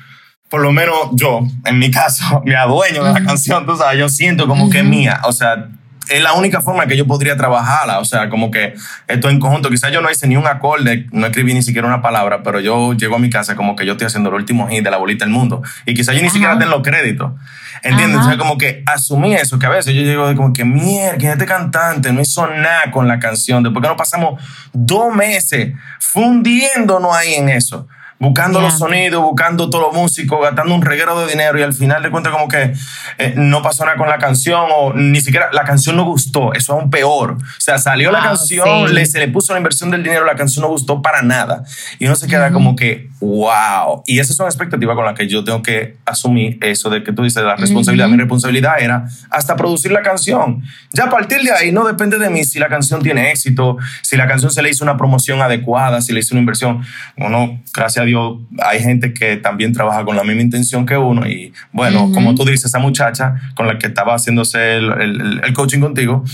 por 0.49 0.63
lo 0.63 0.73
menos 0.73 0.97
yo, 1.13 1.41
en 1.65 1.79
mi 1.79 1.91
caso, 1.91 2.43
me 2.45 2.55
adueño 2.55 3.05
de 3.05 3.13
la 3.13 3.25
canción, 3.25 3.67
tú 3.67 3.77
sabes, 3.77 3.99
yo 3.99 4.09
siento 4.09 4.47
como 4.47 4.71
que 4.71 4.79
es 4.79 4.85
mía. 4.85 5.21
O 5.25 5.33
sea, 5.33 5.69
es 6.09 6.23
la 6.23 6.33
única 6.35 6.61
forma 6.61 6.87
que 6.87 6.97
yo 6.97 7.07
podría 7.07 7.37
trabajarla. 7.37 7.99
O 7.99 8.05
sea, 8.05 8.29
como 8.29 8.51
que 8.51 8.75
esto 9.07 9.31
en 9.31 9.39
conjunto. 9.39 9.71
Quizás 9.71 9.93
yo 9.93 10.01
no 10.01 10.11
hice 10.11 10.27
ni 10.27 10.37
un 10.37 10.47
acorde, 10.47 11.07
no 11.13 11.27
escribí 11.27 11.55
ni 11.55 11.63
siquiera 11.63 11.87
una 11.87 12.03
palabra, 12.03 12.43
pero 12.43 12.61
yo 12.61 12.93
llego 12.95 13.17
a 13.17 13.19
mi 13.19 13.31
casa 13.31 13.57
como 13.57 13.77
que 13.77 13.87
yo 13.87 13.93
estoy 13.93 14.07
haciendo 14.07 14.31
el 14.31 14.37
último 14.37 14.69
hit 14.69 14.85
de 14.85 14.91
la 14.91 14.97
bolita 14.97 15.25
del 15.25 15.33
mundo. 15.33 15.63
Y 15.87 15.95
quizás 15.95 16.15
yo 16.15 16.23
ni 16.23 16.31
siquiera 16.31 16.59
tengo 16.59 16.71
los 16.71 16.83
créditos. 16.83 17.33
¿Entiendes? 17.83 18.21
O 18.21 18.25
sea, 18.25 18.37
como 18.37 18.59
que 18.59 18.83
asumí 18.87 19.35
eso, 19.35 19.59
que 19.59 19.67
a 19.67 19.71
veces 19.71 19.95
yo 19.95 20.03
digo 20.03 20.35
como 20.35 20.53
que, 20.53 20.65
mierda, 20.65 21.33
este 21.33 21.47
cantante 21.47 22.13
no 22.13 22.21
hizo 22.21 22.47
nada 22.49 22.91
con 22.91 23.07
la 23.07 23.19
canción. 23.19 23.63
Después 23.63 23.83
que 23.83 23.89
nos 23.89 23.97
pasamos 23.97 24.43
dos 24.73 25.15
meses 25.15 25.75
fundiéndonos 26.01 27.15
ahí 27.15 27.35
en 27.35 27.49
eso 27.51 27.87
buscando 28.19 28.61
los 28.61 28.79
sonidos, 28.79 29.23
buscando 29.23 29.71
todos 29.71 29.87
los 29.87 29.95
músicos, 29.95 30.41
gastando 30.43 30.75
un 30.75 30.83
reguero 30.83 31.21
de 31.21 31.31
dinero 31.31 31.59
y 31.59 31.63
al 31.63 31.73
final 31.73 32.03
de 32.03 32.11
cuentas 32.11 32.33
como 32.33 32.49
que 32.49 32.73
eh, 33.19 33.35
no 33.37 33.63
pasó 33.63 33.85
nada 33.85 33.97
con 33.97 34.09
la 34.09 34.19
canción 34.19 34.67
o 34.75 34.93
ni 34.93 35.21
siquiera 35.21 35.51
la 35.53 35.65
canción 35.65 35.97
no 35.97 36.05
gustó, 36.05 36.53
eso 36.53 36.59
es 36.73 36.81
aún 36.81 36.91
peor. 36.91 37.33
O 37.33 37.61
sea, 37.61 37.79
salió 37.79 38.11
la 38.11 38.23
canción, 38.23 38.93
le, 38.95 39.07
se 39.07 39.19
le 39.19 39.29
puso 39.29 39.53
la 39.53 39.59
inversión 39.59 39.91
del 39.91 40.03
dinero, 40.03 40.25
la 40.25 40.35
canción 40.35 40.63
no 40.63 40.69
gustó 40.69 41.01
para 41.03 41.23
nada. 41.23 41.65
Y 41.99 42.07
uno 42.07 42.17
se 42.17 42.27
queda 42.27 42.53
como 42.53 42.75
que, 42.75 43.09
wow. 43.21 44.03
Y 44.07 44.19
esas 44.19 44.37
son 44.37 44.47
expectativas 44.47 44.97
con 44.97 45.05
las 45.05 45.15
que 45.15 45.29
yo 45.29 45.45
tengo 45.45 45.63
que 45.63 45.97
asumir 46.05 46.59
eso 46.63 46.91
de 46.91 47.03
que 47.03 47.13
tú 47.13 47.23
dices, 47.23 47.43
la 47.43 47.57
responsabilidad. 47.57 48.09
Mi 48.09 48.17
responsabilidad 48.17 48.81
era 48.81 49.09
hasta 49.31 49.57
producir 49.57 49.93
la 49.93 50.03
canción. 50.03 50.63
Ya 50.93 51.05
a 51.05 51.11
partir 51.11 51.43
de 51.43 51.53
ahí 51.53 51.73
no 51.73 51.87
depende 51.87 52.19
de 52.19 52.31
mí 52.31 52.45
si 52.45 52.59
la 52.59 52.69
canción 52.69 53.03
tiene 53.03 53.31
éxito, 53.31 53.77
si 54.03 54.17
la 54.17 54.27
canción 54.27 54.51
se 54.51 54.63
le 54.63 54.71
hizo 54.71 54.85
una 54.85 54.97
promoción 54.97 55.41
adecuada, 55.41 56.01
si 56.01 56.13
le 56.13 56.21
hizo 56.21 56.35
una 56.35 56.41
inversión. 56.41 56.83
Uno, 57.17 57.63
gracias 57.75 58.03
a 58.03 58.08
Hay 58.63 58.81
gente 58.81 59.13
que 59.13 59.37
también 59.37 59.73
trabaja 59.73 60.05
con 60.05 60.17
la 60.17 60.25
misma 60.25 60.43
intención 60.43 60.87
que 60.87 60.97
uno. 60.97 61.27
Y 61.29 61.53
bueno, 61.73 62.11
como 62.13 62.35
tú 62.35 62.45
dices, 62.45 62.67
esa 62.67 62.79
muchacha 62.79 63.35
con 63.55 63.67
la 63.67 63.79
que 63.79 63.87
estaba 63.87 64.15
haciéndose 64.15 64.77
el, 64.77 65.41
el, 65.45 65.53
coaching 65.53 65.81
contigo, 65.81 66.25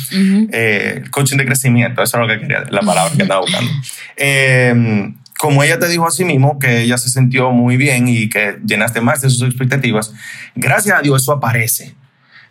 eh, 0.53 1.01
el 1.03 1.11
coaching 1.11 1.37
de 1.37 1.47
crecimiento, 1.47 2.03
eso 2.03 2.17
es 2.17 2.21
lo 2.21 2.29
que 2.29 2.41
quería, 2.41 2.65
la 2.71 2.81
palabra 2.81 3.13
que 3.17 3.23
estaba 3.23 3.41
buscando. 3.41 3.71
Eh, 4.17 5.13
como 5.39 5.63
ella 5.63 5.79
te 5.79 5.89
dijo 5.89 6.07
a 6.07 6.11
sí 6.11 6.25
mismo, 6.25 6.59
que 6.59 6.83
ella 6.83 6.97
se 6.97 7.11
sintió 7.11 7.51
muy 7.51 7.77
bien 7.77 8.09
y 8.09 8.29
que 8.29 8.59
llenaste 8.65 9.01
más 9.01 9.21
de 9.21 9.29
sus 9.29 9.43
expectativas, 9.43 10.15
gracias 10.55 10.99
a 10.99 11.03
Dios 11.03 11.23
eso 11.23 11.33
aparece. 11.33 11.95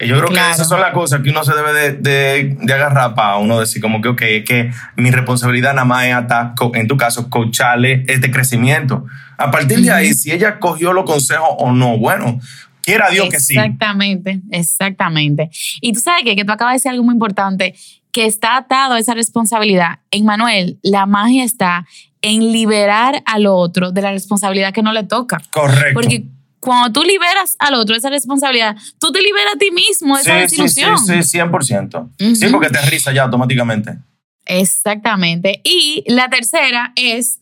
Yo 0.06 0.18
creo 0.18 0.30
que 0.30 0.52
esas 0.52 0.68
son 0.68 0.82
las 0.82 0.94
cosas 0.94 1.22
que 1.22 1.30
uno 1.30 1.44
se 1.44 1.54
debe 1.54 1.74
de, 1.74 1.92
de, 1.94 2.58
de, 2.60 2.74
agarrar 2.74 3.16
para 3.16 3.38
uno 3.38 3.60
decir 3.60 3.82
como 3.82 4.02
que, 4.02 4.10
ok, 4.10 4.22
es 4.22 4.44
que 4.46 4.72
mi 4.96 5.12
responsabilidad 5.12 5.74
nada 5.74 5.86
más 5.86 6.06
es 6.06 6.14
hasta, 6.14 6.54
en 6.74 6.88
tu 6.88 6.98
caso, 6.98 7.30
coacharle 7.30 8.06
este 8.08 8.32
crecimiento. 8.32 9.06
A 9.38 9.52
partir 9.52 9.80
de 9.80 9.92
ahí, 9.92 10.14
si 10.14 10.32
ella 10.32 10.60
cogió 10.60 10.94
los 10.94 11.06
consejos 11.06 11.50
o 11.58 11.72
no, 11.72 11.98
bueno, 11.98 12.40
quiera 12.82 13.10
Dios 13.10 13.30
que 13.30 13.40
sí. 13.40 13.54
Exactamente, 13.54 14.42
exactamente. 14.52 15.50
Y 15.82 15.94
tú 15.94 16.00
sabes 16.00 16.24
que, 16.24 16.36
que 16.36 16.46
tú 16.46 16.52
acabas 16.52 16.74
de 16.74 16.76
decir 16.76 16.92
algo 16.92 17.04
muy 17.04 17.14
importante, 17.14 17.76
que 18.12 18.26
está 18.26 18.58
atado 18.58 18.94
a 18.94 19.00
esa 19.00 19.16
responsabilidad. 19.16 20.00
En 20.12 20.26
Manuel, 20.26 20.80
la 20.84 21.06
magia 21.06 21.44
está 21.44 21.86
en 22.22 22.52
liberar 22.52 23.24
al 23.26 23.48
otro 23.48 23.92
de 23.92 24.02
la 24.02 24.12
responsabilidad 24.12 24.74
que 24.74 24.84
no 24.84 24.94
le 24.94 25.04
toca. 25.04 25.42
Correcto. 25.52 25.94
Porque 25.94 26.26
cuando 26.64 26.92
tú 26.94 27.06
liberas 27.06 27.56
al 27.60 27.74
otro 27.74 27.94
de 27.94 28.00
esa 28.00 28.10
responsabilidad, 28.10 28.78
tú 29.00 29.12
te 29.12 29.22
liberas 29.22 29.56
a 29.56 29.58
ti 29.58 29.70
mismo 29.72 30.16
de 30.16 30.22
esa 30.22 30.36
desilusión. 30.36 30.98
Sí, 30.98 31.22
sí, 31.22 31.24
sí, 31.24 31.38
100%. 31.38 32.36
Sí, 32.36 32.48
porque 32.52 32.70
te 32.70 32.82
risa 32.84 33.12
ya 33.12 33.24
automáticamente. 33.24 33.98
Exactamente. 34.46 35.62
Y 35.64 36.04
la 36.08 36.30
tercera 36.30 36.94
es 36.96 37.40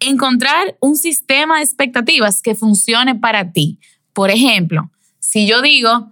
encontrar 0.00 0.76
un 0.80 0.96
sistema 0.96 1.56
de 1.56 1.64
expectativas 1.64 2.42
que 2.42 2.54
funcione 2.54 3.14
para 3.14 3.52
ti. 3.52 3.78
Por 4.12 4.30
ejemplo, 4.30 4.90
si 5.18 5.46
yo 5.46 5.62
digo, 5.62 6.10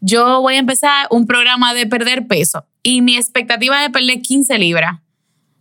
yo 0.00 0.40
voy 0.40 0.54
a 0.54 0.58
empezar 0.58 1.06
un 1.10 1.26
programa 1.26 1.74
de 1.74 1.86
perder 1.86 2.26
peso 2.26 2.66
y 2.82 3.02
mi 3.02 3.16
expectativa 3.16 3.76
es 3.76 3.88
de 3.88 3.90
perder 3.90 4.22
15 4.22 4.58
libras. 4.58 5.00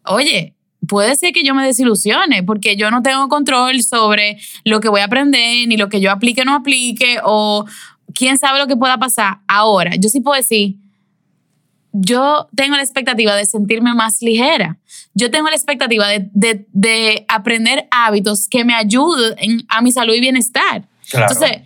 Oye, 0.05 0.55
puede 0.87 1.15
ser 1.15 1.33
que 1.33 1.43
yo 1.43 1.53
me 1.53 1.65
desilusione 1.65 2.43
porque 2.43 2.75
yo 2.75 2.91
no 2.91 3.01
tengo 3.01 3.27
control 3.29 3.81
sobre 3.81 4.37
lo 4.63 4.79
que 4.79 4.89
voy 4.89 5.01
a 5.01 5.05
aprender, 5.05 5.67
ni 5.67 5.77
lo 5.77 5.89
que 5.89 6.01
yo 6.01 6.11
aplique 6.11 6.41
o 6.41 6.45
no 6.45 6.55
aplique, 6.55 7.19
o 7.23 7.65
quién 8.13 8.37
sabe 8.37 8.59
lo 8.59 8.67
que 8.67 8.75
pueda 8.75 8.97
pasar. 8.97 9.39
Ahora, 9.47 9.95
yo 9.95 10.09
sí 10.09 10.21
puedo 10.21 10.37
decir, 10.37 10.75
yo 11.93 12.49
tengo 12.55 12.75
la 12.75 12.83
expectativa 12.83 13.35
de 13.35 13.45
sentirme 13.45 13.93
más 13.93 14.21
ligera. 14.21 14.77
Yo 15.13 15.29
tengo 15.29 15.49
la 15.49 15.55
expectativa 15.55 16.07
de, 16.07 17.25
aprender 17.27 17.87
hábitos 17.91 18.47
que 18.49 18.63
me 18.63 18.73
ayuden 18.73 19.65
a 19.67 19.81
mi 19.81 19.91
salud 19.91 20.13
y 20.13 20.21
bienestar. 20.21 20.87
Entonces, 21.11 21.63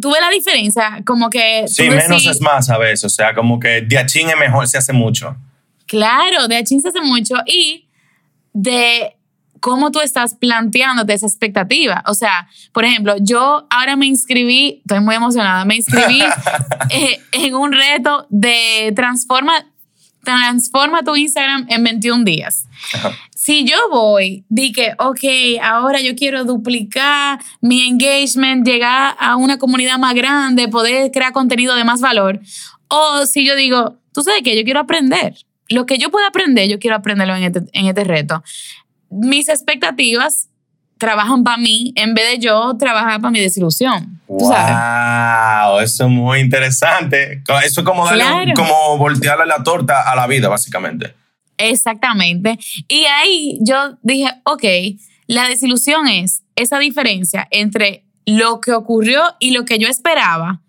tú 0.00 0.12
ves 0.12 0.20
la 0.20 0.30
diferencia, 0.30 1.02
como 1.04 1.28
que... 1.28 1.66
Sí, 1.66 1.90
menos 1.90 2.24
es 2.24 2.40
más 2.40 2.70
a 2.70 2.78
veces, 2.78 3.04
o 3.04 3.08
sea, 3.08 3.34
como 3.34 3.58
que 3.58 3.82
de 3.82 3.98
achín 3.98 4.28
es 4.28 4.36
mejor, 4.36 4.68
se 4.68 4.78
hace 4.78 4.92
mucho. 4.92 5.36
Claro, 5.86 6.46
de 6.46 6.56
achín 6.56 6.80
se 6.80 6.88
hace 6.88 7.00
mucho 7.00 7.34
y 7.44 7.81
de 8.52 9.16
cómo 9.62 9.92
tú 9.92 10.00
estás 10.00 10.34
planteándote 10.34 11.14
esa 11.14 11.26
expectativa. 11.26 12.02
O 12.06 12.14
sea, 12.14 12.48
por 12.72 12.84
ejemplo, 12.84 13.14
yo 13.20 13.66
ahora 13.70 13.96
me 13.96 14.06
inscribí, 14.06 14.80
estoy 14.80 15.00
muy 15.00 15.14
emocionada, 15.14 15.64
me 15.64 15.76
inscribí 15.76 16.20
eh, 16.90 17.20
en 17.30 17.54
un 17.54 17.72
reto 17.72 18.26
de 18.28 18.92
transforma, 18.96 19.64
transforma 20.24 21.04
tu 21.04 21.14
Instagram 21.14 21.66
en 21.68 21.84
21 21.84 22.24
días. 22.24 22.66
Si 23.34 23.64
yo 23.64 23.76
voy, 23.90 24.44
di 24.48 24.72
que, 24.72 24.94
ok, 24.98 25.62
ahora 25.62 26.00
yo 26.00 26.16
quiero 26.16 26.44
duplicar 26.44 27.40
mi 27.60 27.86
engagement, 27.86 28.66
llegar 28.66 29.16
a 29.18 29.36
una 29.36 29.58
comunidad 29.58 29.98
más 29.98 30.14
grande, 30.14 30.66
poder 30.68 31.12
crear 31.12 31.32
contenido 31.32 31.76
de 31.76 31.84
más 31.84 32.00
valor, 32.00 32.40
o 32.88 33.26
si 33.26 33.46
yo 33.46 33.54
digo, 33.54 33.96
tú 34.12 34.22
sabes 34.22 34.42
que 34.42 34.56
yo 34.56 34.64
quiero 34.64 34.80
aprender 34.80 35.34
lo 35.72 35.86
que 35.86 35.98
yo 35.98 36.10
pueda 36.10 36.28
aprender, 36.28 36.68
yo 36.68 36.78
quiero 36.78 36.96
aprenderlo 36.96 37.34
en 37.34 37.44
este, 37.44 37.60
en 37.72 37.86
este 37.86 38.04
reto. 38.04 38.42
Mis 39.10 39.48
expectativas 39.48 40.48
trabajan 40.98 41.42
para 41.42 41.56
mí 41.56 41.92
en 41.96 42.14
vez 42.14 42.30
de 42.30 42.38
yo 42.38 42.76
trabajar 42.78 43.20
para 43.20 43.32
mi 43.32 43.40
desilusión. 43.40 44.20
¡Wow! 44.28 45.80
Eso 45.80 46.04
es 46.04 46.10
muy 46.10 46.38
interesante. 46.38 47.42
Eso 47.64 47.80
es 47.80 47.84
como, 47.84 48.06
darle, 48.06 48.54
como 48.54 48.98
voltearle 48.98 49.46
la 49.46 49.64
torta 49.64 50.10
a 50.10 50.14
la 50.14 50.28
vida, 50.28 50.48
básicamente. 50.48 51.14
Exactamente. 51.58 52.58
Y 52.86 53.04
ahí 53.04 53.58
yo 53.62 53.98
dije, 54.02 54.28
ok, 54.44 54.64
la 55.26 55.48
desilusión 55.48 56.06
es 56.06 56.42
esa 56.54 56.78
diferencia 56.78 57.48
entre 57.50 58.04
lo 58.24 58.60
que 58.60 58.72
ocurrió 58.72 59.22
y 59.40 59.50
lo 59.50 59.64
que 59.64 59.78
yo 59.78 59.88
esperaba. 59.88 60.60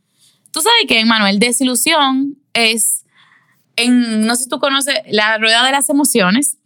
Tú 0.52 0.62
sabes 0.62 0.86
que, 0.88 1.04
Manuel, 1.06 1.40
desilusión 1.40 2.38
es 2.54 3.03
no 3.88 4.36
sé 4.36 4.44
si 4.44 4.50
tú 4.50 4.60
conoces 4.60 4.96
la 5.10 5.38
rueda 5.38 5.66
de 5.66 5.72
las 5.72 5.90
emociones, 5.90 6.58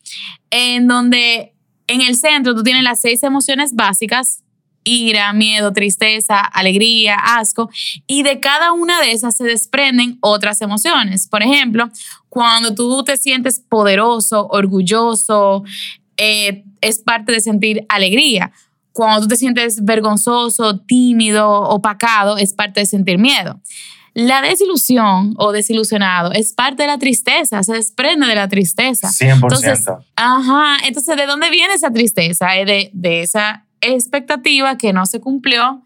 en 0.49 0.87
donde 0.87 1.53
en 1.87 2.01
el 2.01 2.15
centro 2.15 2.55
tú 2.55 2.63
tienes 2.63 2.83
las 2.83 3.01
seis 3.01 3.23
emociones 3.23 3.75
básicas, 3.75 4.43
ira, 4.83 5.33
miedo, 5.33 5.73
tristeza, 5.73 6.39
alegría, 6.39 7.15
asco, 7.15 7.69
y 8.07 8.23
de 8.23 8.39
cada 8.39 8.71
una 8.71 9.01
de 9.01 9.11
esas 9.11 9.35
se 9.35 9.43
desprenden 9.43 10.17
otras 10.21 10.61
emociones. 10.61 11.27
Por 11.27 11.43
ejemplo, 11.43 11.89
cuando 12.29 12.73
tú 12.73 13.03
te 13.03 13.17
sientes 13.17 13.59
poderoso, 13.59 14.47
orgulloso, 14.47 15.63
eh, 16.17 16.63
es 16.81 16.99
parte 16.99 17.31
de 17.31 17.41
sentir 17.41 17.85
alegría. 17.89 18.51
Cuando 18.93 19.21
tú 19.21 19.27
te 19.27 19.35
sientes 19.35 19.83
vergonzoso, 19.83 20.79
tímido, 20.79 21.49
opacado, 21.61 22.37
es 22.37 22.53
parte 22.53 22.79
de 22.79 22.85
sentir 22.85 23.17
miedo. 23.17 23.59
La 24.17 24.41
desilusión 24.41 25.35
o 25.37 25.51
desilusionado 25.51 26.31
es 26.31 26.51
parte 26.51 26.81
de 26.81 26.87
la 26.87 26.97
tristeza, 26.97 27.61
se 27.61 27.73
desprende 27.73 28.25
de 28.25 28.33
la 28.33 28.47
tristeza. 28.47 29.09
100%. 29.09 29.33
Entonces, 29.33 29.85
ajá, 30.15 30.77
entonces, 30.87 31.15
¿de 31.15 31.27
dónde 31.27 31.51
viene 31.51 31.75
esa 31.75 31.91
tristeza? 31.91 32.47
De, 32.47 32.89
de 32.93 33.21
esa 33.21 33.67
expectativa 33.79 34.75
que 34.75 34.91
no 34.91 35.05
se 35.05 35.19
cumplió 35.19 35.83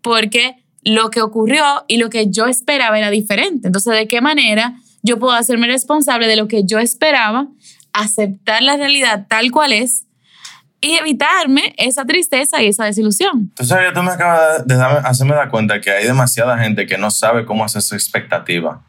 porque 0.00 0.62
lo 0.84 1.10
que 1.10 1.22
ocurrió 1.22 1.64
y 1.88 1.96
lo 1.96 2.08
que 2.08 2.30
yo 2.30 2.46
esperaba 2.46 2.96
era 2.96 3.10
diferente. 3.10 3.66
Entonces, 3.66 3.92
¿de 3.94 4.06
qué 4.06 4.20
manera 4.20 4.76
yo 5.02 5.18
puedo 5.18 5.32
hacerme 5.32 5.66
responsable 5.66 6.28
de 6.28 6.36
lo 6.36 6.46
que 6.46 6.62
yo 6.62 6.78
esperaba, 6.78 7.48
aceptar 7.92 8.62
la 8.62 8.76
realidad 8.76 9.26
tal 9.28 9.50
cual 9.50 9.72
es 9.72 10.06
y 10.82 10.96
evitarme 10.96 11.74
esa 11.78 12.04
tristeza 12.04 12.60
y 12.60 12.66
esa 12.66 12.84
desilusión. 12.84 13.52
Entonces, 13.56 13.78
tú 13.94 14.02
me 14.02 14.10
acabas 14.10 14.66
de 14.66 14.74
hacerme 14.74 15.34
dar 15.34 15.48
cuenta 15.48 15.80
que 15.80 15.90
hay 15.90 16.04
demasiada 16.04 16.58
gente 16.58 16.86
que 16.86 16.98
no 16.98 17.10
sabe 17.10 17.46
cómo 17.46 17.64
hacer 17.64 17.80
su 17.82 17.94
expectativa. 17.94 18.82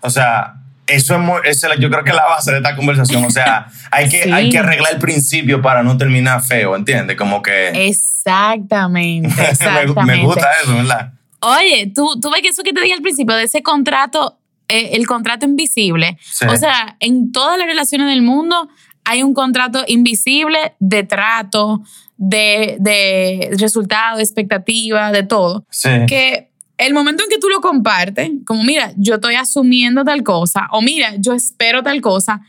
O 0.00 0.10
sea, 0.10 0.56
eso 0.86 1.14
es, 1.14 1.20
muy, 1.20 1.40
yo 1.80 1.90
creo 1.90 2.04
que 2.04 2.10
es 2.10 2.16
la 2.16 2.26
base 2.26 2.52
de 2.52 2.58
esta 2.58 2.76
conversación. 2.76 3.24
O 3.24 3.30
sea, 3.30 3.68
hay 3.90 4.08
que, 4.10 4.32
hay 4.32 4.50
que 4.50 4.58
arreglar 4.58 4.92
el 4.92 4.98
principio 4.98 5.62
para 5.62 5.82
no 5.82 5.96
terminar 5.96 6.42
feo, 6.42 6.76
¿entiendes? 6.76 7.16
Como 7.16 7.42
que... 7.42 7.88
Exactamente, 7.88 9.28
exactamente. 9.50 10.04
me, 10.04 10.22
gusta 10.22 10.46
eso, 10.62 10.74
¿verdad? 10.74 11.14
Oye, 11.40 11.90
tú, 11.94 12.20
tú 12.20 12.30
ves 12.30 12.42
que 12.42 12.48
eso 12.48 12.62
que 12.62 12.74
te 12.74 12.82
dije 12.82 12.94
al 12.94 13.00
principio, 13.00 13.34
de 13.34 13.44
ese 13.44 13.62
contrato, 13.62 14.38
eh, 14.68 14.90
el 14.92 15.06
contrato 15.06 15.46
invisible. 15.46 16.18
O 16.46 16.56
sea, 16.56 16.96
en 17.00 17.32
todas 17.32 17.56
las 17.56 17.66
relaciones 17.66 18.08
del 18.08 18.20
mundo 18.20 18.68
hay 19.08 19.22
un 19.22 19.32
contrato 19.32 19.84
invisible 19.86 20.74
de 20.80 21.02
trato, 21.02 21.82
de, 22.18 22.76
de 22.78 23.56
resultado, 23.58 24.18
de 24.18 24.22
expectativa, 24.22 25.10
de 25.10 25.22
todo. 25.22 25.64
Sí. 25.70 25.88
Que 26.06 26.50
el 26.76 26.92
momento 26.92 27.24
en 27.24 27.30
que 27.30 27.38
tú 27.38 27.48
lo 27.48 27.62
compartes, 27.62 28.30
como 28.44 28.64
mira, 28.64 28.92
yo 28.96 29.14
estoy 29.14 29.36
asumiendo 29.36 30.04
tal 30.04 30.22
cosa, 30.22 30.68
o 30.72 30.82
mira, 30.82 31.14
yo 31.16 31.32
espero 31.32 31.82
tal 31.82 32.02
cosa, 32.02 32.42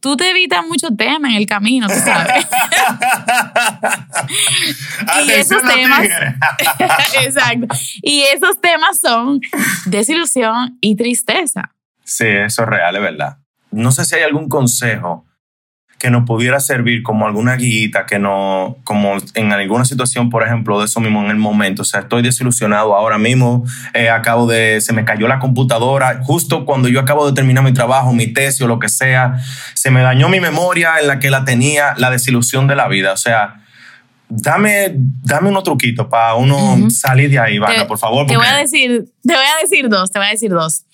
tú 0.00 0.16
te 0.16 0.30
evitas 0.30 0.66
mucho 0.66 0.88
tema 0.96 1.28
en 1.28 1.36
el 1.36 1.46
camino, 1.46 1.86
tú 1.86 1.94
sabes. 1.94 2.46
y 5.26 5.30
esos 5.32 5.62
temas, 5.62 6.00
exacto. 7.24 7.76
Y 8.00 8.22
esos 8.22 8.58
temas 8.58 9.00
son 9.00 9.40
desilusión 9.84 10.78
y 10.80 10.96
tristeza. 10.96 11.74
Sí, 12.04 12.26
eso 12.26 12.62
es 12.62 12.68
real, 12.68 12.96
es 12.96 13.02
verdad. 13.02 13.36
No 13.70 13.92
sé 13.92 14.06
si 14.06 14.14
hay 14.14 14.22
algún 14.22 14.48
consejo 14.48 15.26
que 15.98 16.10
nos 16.10 16.26
pudiera 16.26 16.60
servir 16.60 17.02
como 17.02 17.26
alguna 17.26 17.56
guita, 17.56 18.04
que 18.04 18.18
no, 18.18 18.76
como 18.84 19.14
en 19.34 19.52
alguna 19.52 19.84
situación, 19.84 20.28
por 20.28 20.42
ejemplo, 20.42 20.78
de 20.78 20.84
eso 20.84 21.00
mismo 21.00 21.24
en 21.24 21.30
el 21.30 21.36
momento. 21.36 21.82
O 21.82 21.84
sea, 21.84 22.00
estoy 22.00 22.22
desilusionado 22.22 22.94
ahora 22.94 23.16
mismo, 23.16 23.64
eh, 23.94 24.10
acabo 24.10 24.46
de, 24.46 24.80
se 24.82 24.92
me 24.92 25.04
cayó 25.04 25.26
la 25.26 25.38
computadora, 25.38 26.20
justo 26.22 26.66
cuando 26.66 26.88
yo 26.88 27.00
acabo 27.00 27.26
de 27.26 27.32
terminar 27.32 27.64
mi 27.64 27.72
trabajo, 27.72 28.12
mi 28.12 28.26
tesis 28.26 28.60
o 28.62 28.66
lo 28.66 28.78
que 28.78 28.90
sea, 28.90 29.36
se 29.74 29.90
me 29.90 30.02
dañó 30.02 30.28
mi 30.28 30.38
memoria 30.38 31.00
en 31.00 31.06
la 31.06 31.18
que 31.18 31.30
la 31.30 31.44
tenía, 31.44 31.94
la 31.96 32.10
desilusión 32.10 32.66
de 32.66 32.76
la 32.76 32.88
vida. 32.88 33.12
O 33.12 33.16
sea, 33.16 33.62
dame, 34.28 34.92
dame 34.94 35.48
unos 35.48 35.62
truquitos 35.62 36.08
para 36.08 36.34
uno 36.34 36.90
salir 36.90 37.30
de 37.30 37.38
ahí, 37.38 37.54
Ivana, 37.54 37.86
por 37.86 37.98
favor. 37.98 38.26
Te 38.26 38.36
voy 38.36 38.46
a 38.46 38.56
decir, 38.56 39.06
te 39.26 39.34
voy 39.34 39.44
a 39.44 39.62
decir 39.62 39.88
dos, 39.88 40.10
te 40.10 40.18
voy 40.18 40.28
a 40.28 40.30
decir 40.32 40.50
dos. 40.50 40.84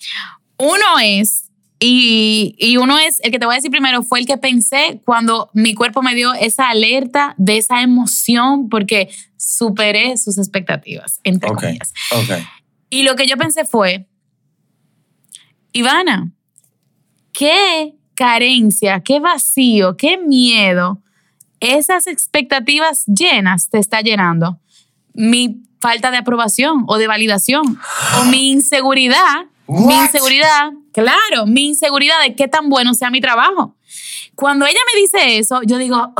Uno 0.57 0.85
es 1.03 1.49
y, 1.79 2.77
uno 2.77 2.97
es, 2.97 3.19
el 3.23 3.31
que 3.31 3.39
te 3.39 3.45
voy 3.45 3.55
a 3.55 3.57
decir 3.57 3.71
primero, 3.71 4.03
fue 4.03 4.19
el 4.19 4.25
que 4.25 4.37
pensé 4.37 5.01
cuando 5.03 5.49
mi 5.53 5.73
cuerpo 5.73 6.01
me 6.01 6.15
dio 6.15 6.33
esa 6.33 6.69
alerta 6.69 7.35
de 7.37 7.57
esa 7.57 7.81
emoción 7.81 8.69
porque 8.69 9.09
superé 9.37 10.17
sus 10.17 10.37
expectativas, 10.37 11.19
entre 11.23 11.49
comillas. 11.49 11.93
Y 12.89 13.03
lo 13.03 13.15
que 13.15 13.27
yo 13.27 13.35
pensé 13.37 13.65
fue, 13.65 14.07
Ivana, 15.73 16.31
qué 17.33 17.95
carencia, 18.13 19.01
qué 19.01 19.19
vacío, 19.19 19.97
qué 19.97 20.17
miedo 20.17 21.03
esas 21.63 22.07
expectativas 22.07 23.05
llenas 23.05 23.69
te 23.69 23.79
está 23.79 24.01
llenando. 24.01 24.59
Mi 25.13 25.63
falta 25.79 26.11
de 26.11 26.17
aprobación 26.17 26.83
o 26.87 26.97
de 26.97 27.07
validación 27.07 27.79
o 28.19 28.25
mi 28.25 28.51
inseguridad 28.51 29.45
mi 29.67 29.93
inseguridad, 29.93 30.71
claro, 30.91 31.45
mi 31.45 31.67
inseguridad 31.67 32.21
de 32.21 32.35
qué 32.35 32.47
tan 32.47 32.69
bueno 32.69 32.93
sea 32.93 33.09
mi 33.09 33.21
trabajo. 33.21 33.75
Cuando 34.35 34.65
ella 34.65 34.79
me 34.93 35.01
dice 35.01 35.37
eso, 35.37 35.61
yo 35.63 35.77
digo, 35.77 36.13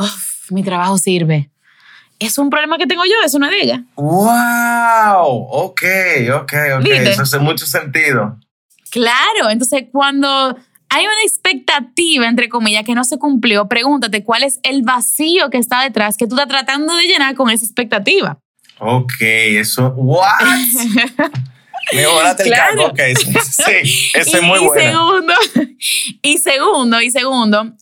mi 0.50 0.62
trabajo 0.62 0.98
sirve. 0.98 1.50
Es 2.18 2.38
un 2.38 2.48
problema 2.48 2.78
que 2.78 2.86
tengo 2.86 3.04
yo, 3.04 3.14
eso 3.24 3.38
no 3.38 3.46
es 3.46 3.52
de 3.52 3.60
ella. 3.62 3.84
¡Wow! 3.96 5.48
Ok, 5.50 5.82
ok, 6.34 6.52
ok. 6.78 6.86
Eso 6.86 7.22
hace 7.22 7.38
mucho 7.38 7.66
sentido. 7.66 8.38
Claro, 8.90 9.50
entonces 9.50 9.86
cuando 9.90 10.56
hay 10.88 11.04
una 11.04 11.22
expectativa, 11.24 12.28
entre 12.28 12.48
comillas, 12.48 12.84
que 12.84 12.94
no 12.94 13.02
se 13.02 13.18
cumplió, 13.18 13.66
pregúntate 13.66 14.22
cuál 14.22 14.44
es 14.44 14.60
el 14.62 14.82
vacío 14.82 15.50
que 15.50 15.58
está 15.58 15.82
detrás 15.82 16.16
que 16.16 16.26
tú 16.28 16.36
estás 16.36 16.48
tratando 16.48 16.94
de 16.94 17.02
llenar 17.04 17.34
con 17.34 17.50
esa 17.50 17.64
expectativa. 17.64 18.38
Ok, 18.78 19.14
eso. 19.20 19.92
¿What? 19.96 20.24
el 21.92 22.50
cargo, 22.50 22.86
ok. 22.86 23.00
Sí, 23.42 24.10
ese 24.14 24.36
es 24.36 24.42
muy 24.42 24.58
bueno. 24.60 25.08
Segundo, 25.08 25.34
y 26.22 26.38
segundo, 26.38 27.00
y 27.00 27.10
segundo, 27.10 27.72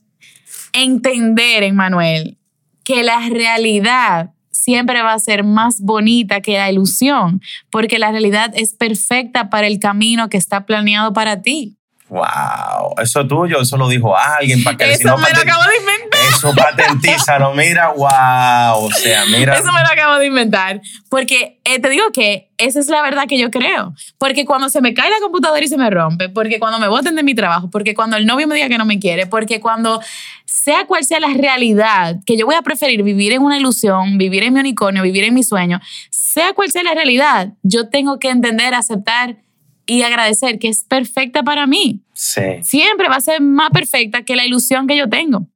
entender, 0.73 1.63
Emmanuel, 1.63 2.39
que 2.85 3.03
la 3.03 3.29
realidad 3.29 4.31
siempre 4.51 5.03
va 5.03 5.13
a 5.13 5.19
ser 5.19 5.45
más 5.45 5.81
bonita 5.81 6.41
que 6.41 6.53
la 6.53 6.71
ilusión, 6.71 7.41
porque 7.71 7.99
la 7.99 8.13
realidad 8.13 8.53
es 8.55 8.75
perfecta 8.75 9.51
para 9.51 9.67
el 9.67 9.79
camino 9.79 10.29
que 10.29 10.37
está 10.37 10.67
planeado 10.67 11.13
para 11.13 11.43
ti. 11.43 11.79
Wow, 12.13 12.93
eso 13.03 13.27
tuyo, 13.27 13.63
eso 13.63 13.79
lo 13.79 13.89
dijo 13.89 14.15
alguien 14.15 14.63
para 14.63 14.77
que 14.77 14.93
Eso 14.93 15.17
me 15.17 15.31
lo 15.31 15.41
acabo 15.41 15.63
de 15.63 15.77
inventar. 15.79 16.21
Eso 16.29 16.55
patentízalo, 16.55 17.55
mira, 17.55 17.89
wow, 17.89 18.85
o 18.85 18.91
sea, 18.91 19.25
mira. 19.25 19.55
Eso 19.55 19.73
me 19.73 19.81
lo 19.81 19.89
acabo 19.91 20.19
de 20.19 20.27
inventar, 20.27 20.83
porque 21.09 21.59
eh, 21.65 21.81
te 21.81 21.89
digo 21.89 22.05
que 22.13 22.51
esa 22.59 22.81
es 22.81 22.89
la 22.89 23.01
verdad 23.01 23.25
que 23.27 23.39
yo 23.39 23.51
creo, 23.51 23.95
porque 24.19 24.45
cuando 24.45 24.69
se 24.69 24.83
me 24.83 24.93
cae 24.93 25.09
la 25.09 25.21
computadora 25.23 25.65
y 25.65 25.69
se 25.69 25.79
me 25.79 25.89
rompe, 25.89 26.29
porque 26.29 26.59
cuando 26.59 26.79
me 26.79 26.87
voten 26.87 27.17
de 27.17 27.23
mi 27.23 27.35
trabajo, 27.35 27.71
porque 27.71 27.95
cuando 27.95 28.19
el 28.19 28.27
novio 28.27 28.47
me 28.47 28.57
diga 28.57 28.69
que 28.69 28.77
no 28.77 28.85
me 28.85 28.99
quiere, 28.99 29.27
porque 29.27 29.63
cuando 29.63 29.99
sea 30.45 30.85
cual 30.85 31.05
sea 31.05 31.19
la 31.19 31.33
realidad, 31.33 32.17
que 32.27 32.37
yo 32.37 32.45
voy 32.45 32.57
a 32.57 32.63
preferir 32.63 33.03
vivir 33.03 33.33
en 33.33 33.41
una 33.41 33.57
ilusión, 33.57 34.19
vivir 34.19 34.43
en 34.43 34.53
mi 34.53 34.61
unicornio, 34.61 35.03
vivir 35.03 35.25
en 35.25 35.33
mi 35.33 35.45
sueño, 35.45 35.81
sea 36.11 36.53
cual 36.53 36.71
sea 36.71 36.83
la 36.83 36.93
realidad, 36.93 37.55
yo 37.63 37.89
tengo 37.89 38.19
que 38.19 38.29
entender, 38.29 38.75
aceptar 38.75 39.39
y 39.87 40.03
agradecer 40.03 40.59
que 40.59 40.69
es 40.69 40.85
perfecta 40.85 41.43
para 41.43 41.67
mí. 41.67 42.01
Sí. 42.15 42.63
Siempre 42.63 43.09
va 43.09 43.17
a 43.17 43.21
ser 43.21 43.41
más 43.41 43.71
perfecta 43.71 44.23
que 44.23 44.37
la 44.37 44.45
ilusión 44.45 44.87
que 44.87 44.97
yo 44.97 45.09
tengo. 45.09 45.47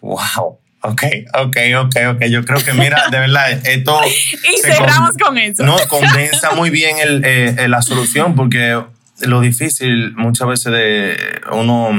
Wow. 0.00 0.58
Ok, 0.82 1.02
ok, 1.34 1.56
ok, 1.78 1.96
ok. 2.14 2.24
Yo 2.30 2.44
creo 2.44 2.64
que, 2.64 2.72
mira, 2.72 3.08
de 3.10 3.18
verdad, 3.18 3.50
esto. 3.66 4.00
y 4.54 4.60
cerramos 4.62 5.10
con, 5.22 5.36
eso. 5.36 5.62
No, 5.62 5.76
condensa 5.88 6.52
muy 6.52 6.70
bien 6.70 6.96
el, 6.98 7.22
eh, 7.24 7.68
la 7.68 7.82
solución, 7.82 8.34
porque 8.34 8.82
lo 9.20 9.40
difícil 9.40 10.14
muchas 10.16 10.48
veces 10.48 10.72
de 10.72 11.16
uno 11.52 11.90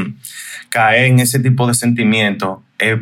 caer 0.70 1.06
en 1.06 1.20
ese 1.20 1.40
tipo 1.40 1.68
de 1.68 1.76
sentimiento 1.76 2.64
es, 2.80 2.98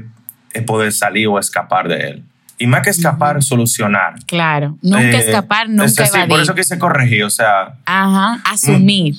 es 0.54 0.64
poder 0.64 0.92
salir 0.92 1.28
o 1.28 1.40
escapar 1.40 1.88
de 1.88 2.10
él. 2.10 2.24
Y 2.60 2.68
más 2.68 2.82
que 2.82 2.90
escapar, 2.90 3.42
solucionar. 3.42 4.16
Claro, 4.26 4.78
nunca 4.82 5.18
eh, 5.18 5.20
escapar, 5.20 5.70
nunca 5.70 6.04
es 6.04 6.14
evadir. 6.14 6.30
Por 6.30 6.42
eso 6.42 6.54
que 6.54 6.64
se 6.64 6.78
corregir, 6.78 7.24
o 7.24 7.30
sea... 7.30 7.76
Ajá, 7.86 8.42
asumir. 8.44 9.16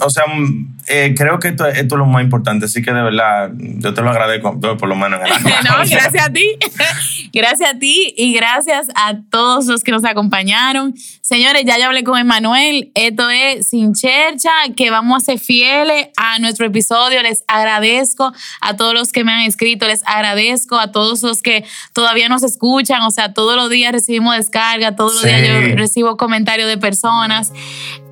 o 0.00 0.10
sea, 0.10 0.24
mm, 0.26 0.74
eh, 0.88 1.14
creo 1.16 1.38
que 1.38 1.48
esto, 1.48 1.66
esto, 1.66 1.94
es 1.94 1.98
lo 1.98 2.06
más 2.06 2.22
importante, 2.22 2.66
así 2.66 2.82
que 2.82 2.92
de 2.92 3.02
verdad, 3.02 3.50
yo 3.54 3.94
te 3.94 4.02
lo 4.02 4.10
agradezco, 4.10 4.58
por 4.60 4.88
lo 4.88 4.96
menos 4.96 5.20
en 5.20 5.26
el 5.26 5.32
No, 5.64 5.76
gracias 5.88 6.26
a 6.26 6.32
ti. 6.32 6.56
gracias 7.32 7.70
a 7.74 7.78
ti 7.78 8.14
y 8.16 8.34
gracias 8.34 8.88
a 8.94 9.14
todos 9.30 9.66
los 9.66 9.84
que 9.84 9.92
nos 9.92 10.04
acompañaron. 10.04 10.94
Señores, 11.20 11.64
ya 11.64 11.78
yo 11.78 11.86
hablé 11.86 12.04
con 12.04 12.18
Emanuel, 12.18 12.90
esto 12.94 13.30
es 13.30 13.68
Sin 13.68 13.94
Chercha, 13.94 14.50
que 14.76 14.90
vamos 14.90 15.22
a 15.22 15.24
ser 15.24 15.38
fieles 15.38 16.08
a 16.16 16.38
nuestro 16.40 16.66
episodio. 16.66 17.22
Les 17.22 17.44
agradezco 17.46 18.32
a 18.60 18.76
todos 18.76 18.94
los 18.94 19.12
que 19.12 19.24
me 19.24 19.32
han 19.32 19.40
escrito, 19.40 19.86
les 19.86 20.02
agradezco 20.06 20.78
a 20.78 20.90
todos 20.92 21.22
los 21.22 21.42
que 21.42 21.64
todavía 21.92 22.28
nos 22.28 22.42
escuchan 22.42 23.02
o 23.02 23.10
sea, 23.10 23.32
todos 23.32 23.56
los 23.56 23.70
días 23.70 23.92
recibimos 23.92 24.36
descarga, 24.36 24.96
todos 24.96 25.14
los 25.14 25.24
días 25.24 25.40
yo 25.42 25.76
recibo 25.76 26.16
comentarios 26.16 26.68
de 26.68 26.78
personas 26.78 27.52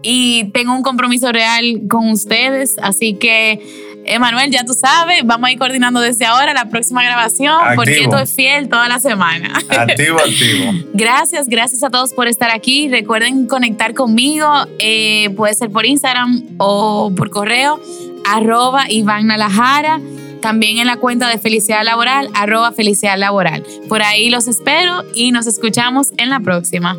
y 0.03 0.45
tengo 0.53 0.75
un 0.75 0.83
compromiso 0.83 1.33
real 1.33 1.83
con 1.89 2.11
ustedes, 2.11 2.77
así 2.83 3.15
que... 3.15 3.89
Emanuel, 4.03 4.51
ya 4.51 4.65
tú 4.65 4.73
sabes, 4.73 5.21
vamos 5.25 5.49
a 5.49 5.53
ir 5.53 5.59
coordinando 5.59 6.01
desde 6.01 6.25
ahora 6.25 6.55
la 6.55 6.65
próxima 6.71 7.05
grabación 7.05 7.55
porque 7.77 8.01
esto 8.01 8.19
es 8.19 8.35
fiel 8.35 8.69
toda 8.69 8.89
la 8.89 8.99
semana. 8.99 9.53
Activo, 9.69 10.19
activo. 10.27 10.73
gracias, 10.95 11.49
gracias 11.49 11.83
a 11.83 11.91
todos 11.91 12.15
por 12.15 12.27
estar 12.27 12.51
aquí. 12.51 12.89
Recuerden 12.89 13.47
conectar 13.47 13.93
conmigo, 13.93 14.51
eh, 14.79 15.29
puede 15.37 15.55
ser 15.55 15.71
por 15.71 15.85
Instagram 15.85 16.43
o 16.57 17.13
por 17.15 17.29
correo, 17.29 17.79
arroba 18.25 18.91
Iván 18.91 19.27
Nalajara 19.27 20.01
también 20.41 20.79
en 20.79 20.87
la 20.87 20.97
cuenta 20.97 21.29
de 21.29 21.39
Felicidad 21.39 21.85
Laboral, 21.85 22.31
arroba 22.35 22.73
Felicidad 22.73 23.19
Laboral. 23.19 23.65
Por 23.89 24.03
ahí 24.03 24.31
los 24.31 24.49
espero 24.49 25.05
y 25.15 25.33
nos 25.33 25.47
escuchamos 25.47 26.13
en 26.17 26.31
la 26.31 26.41
próxima. 26.41 26.97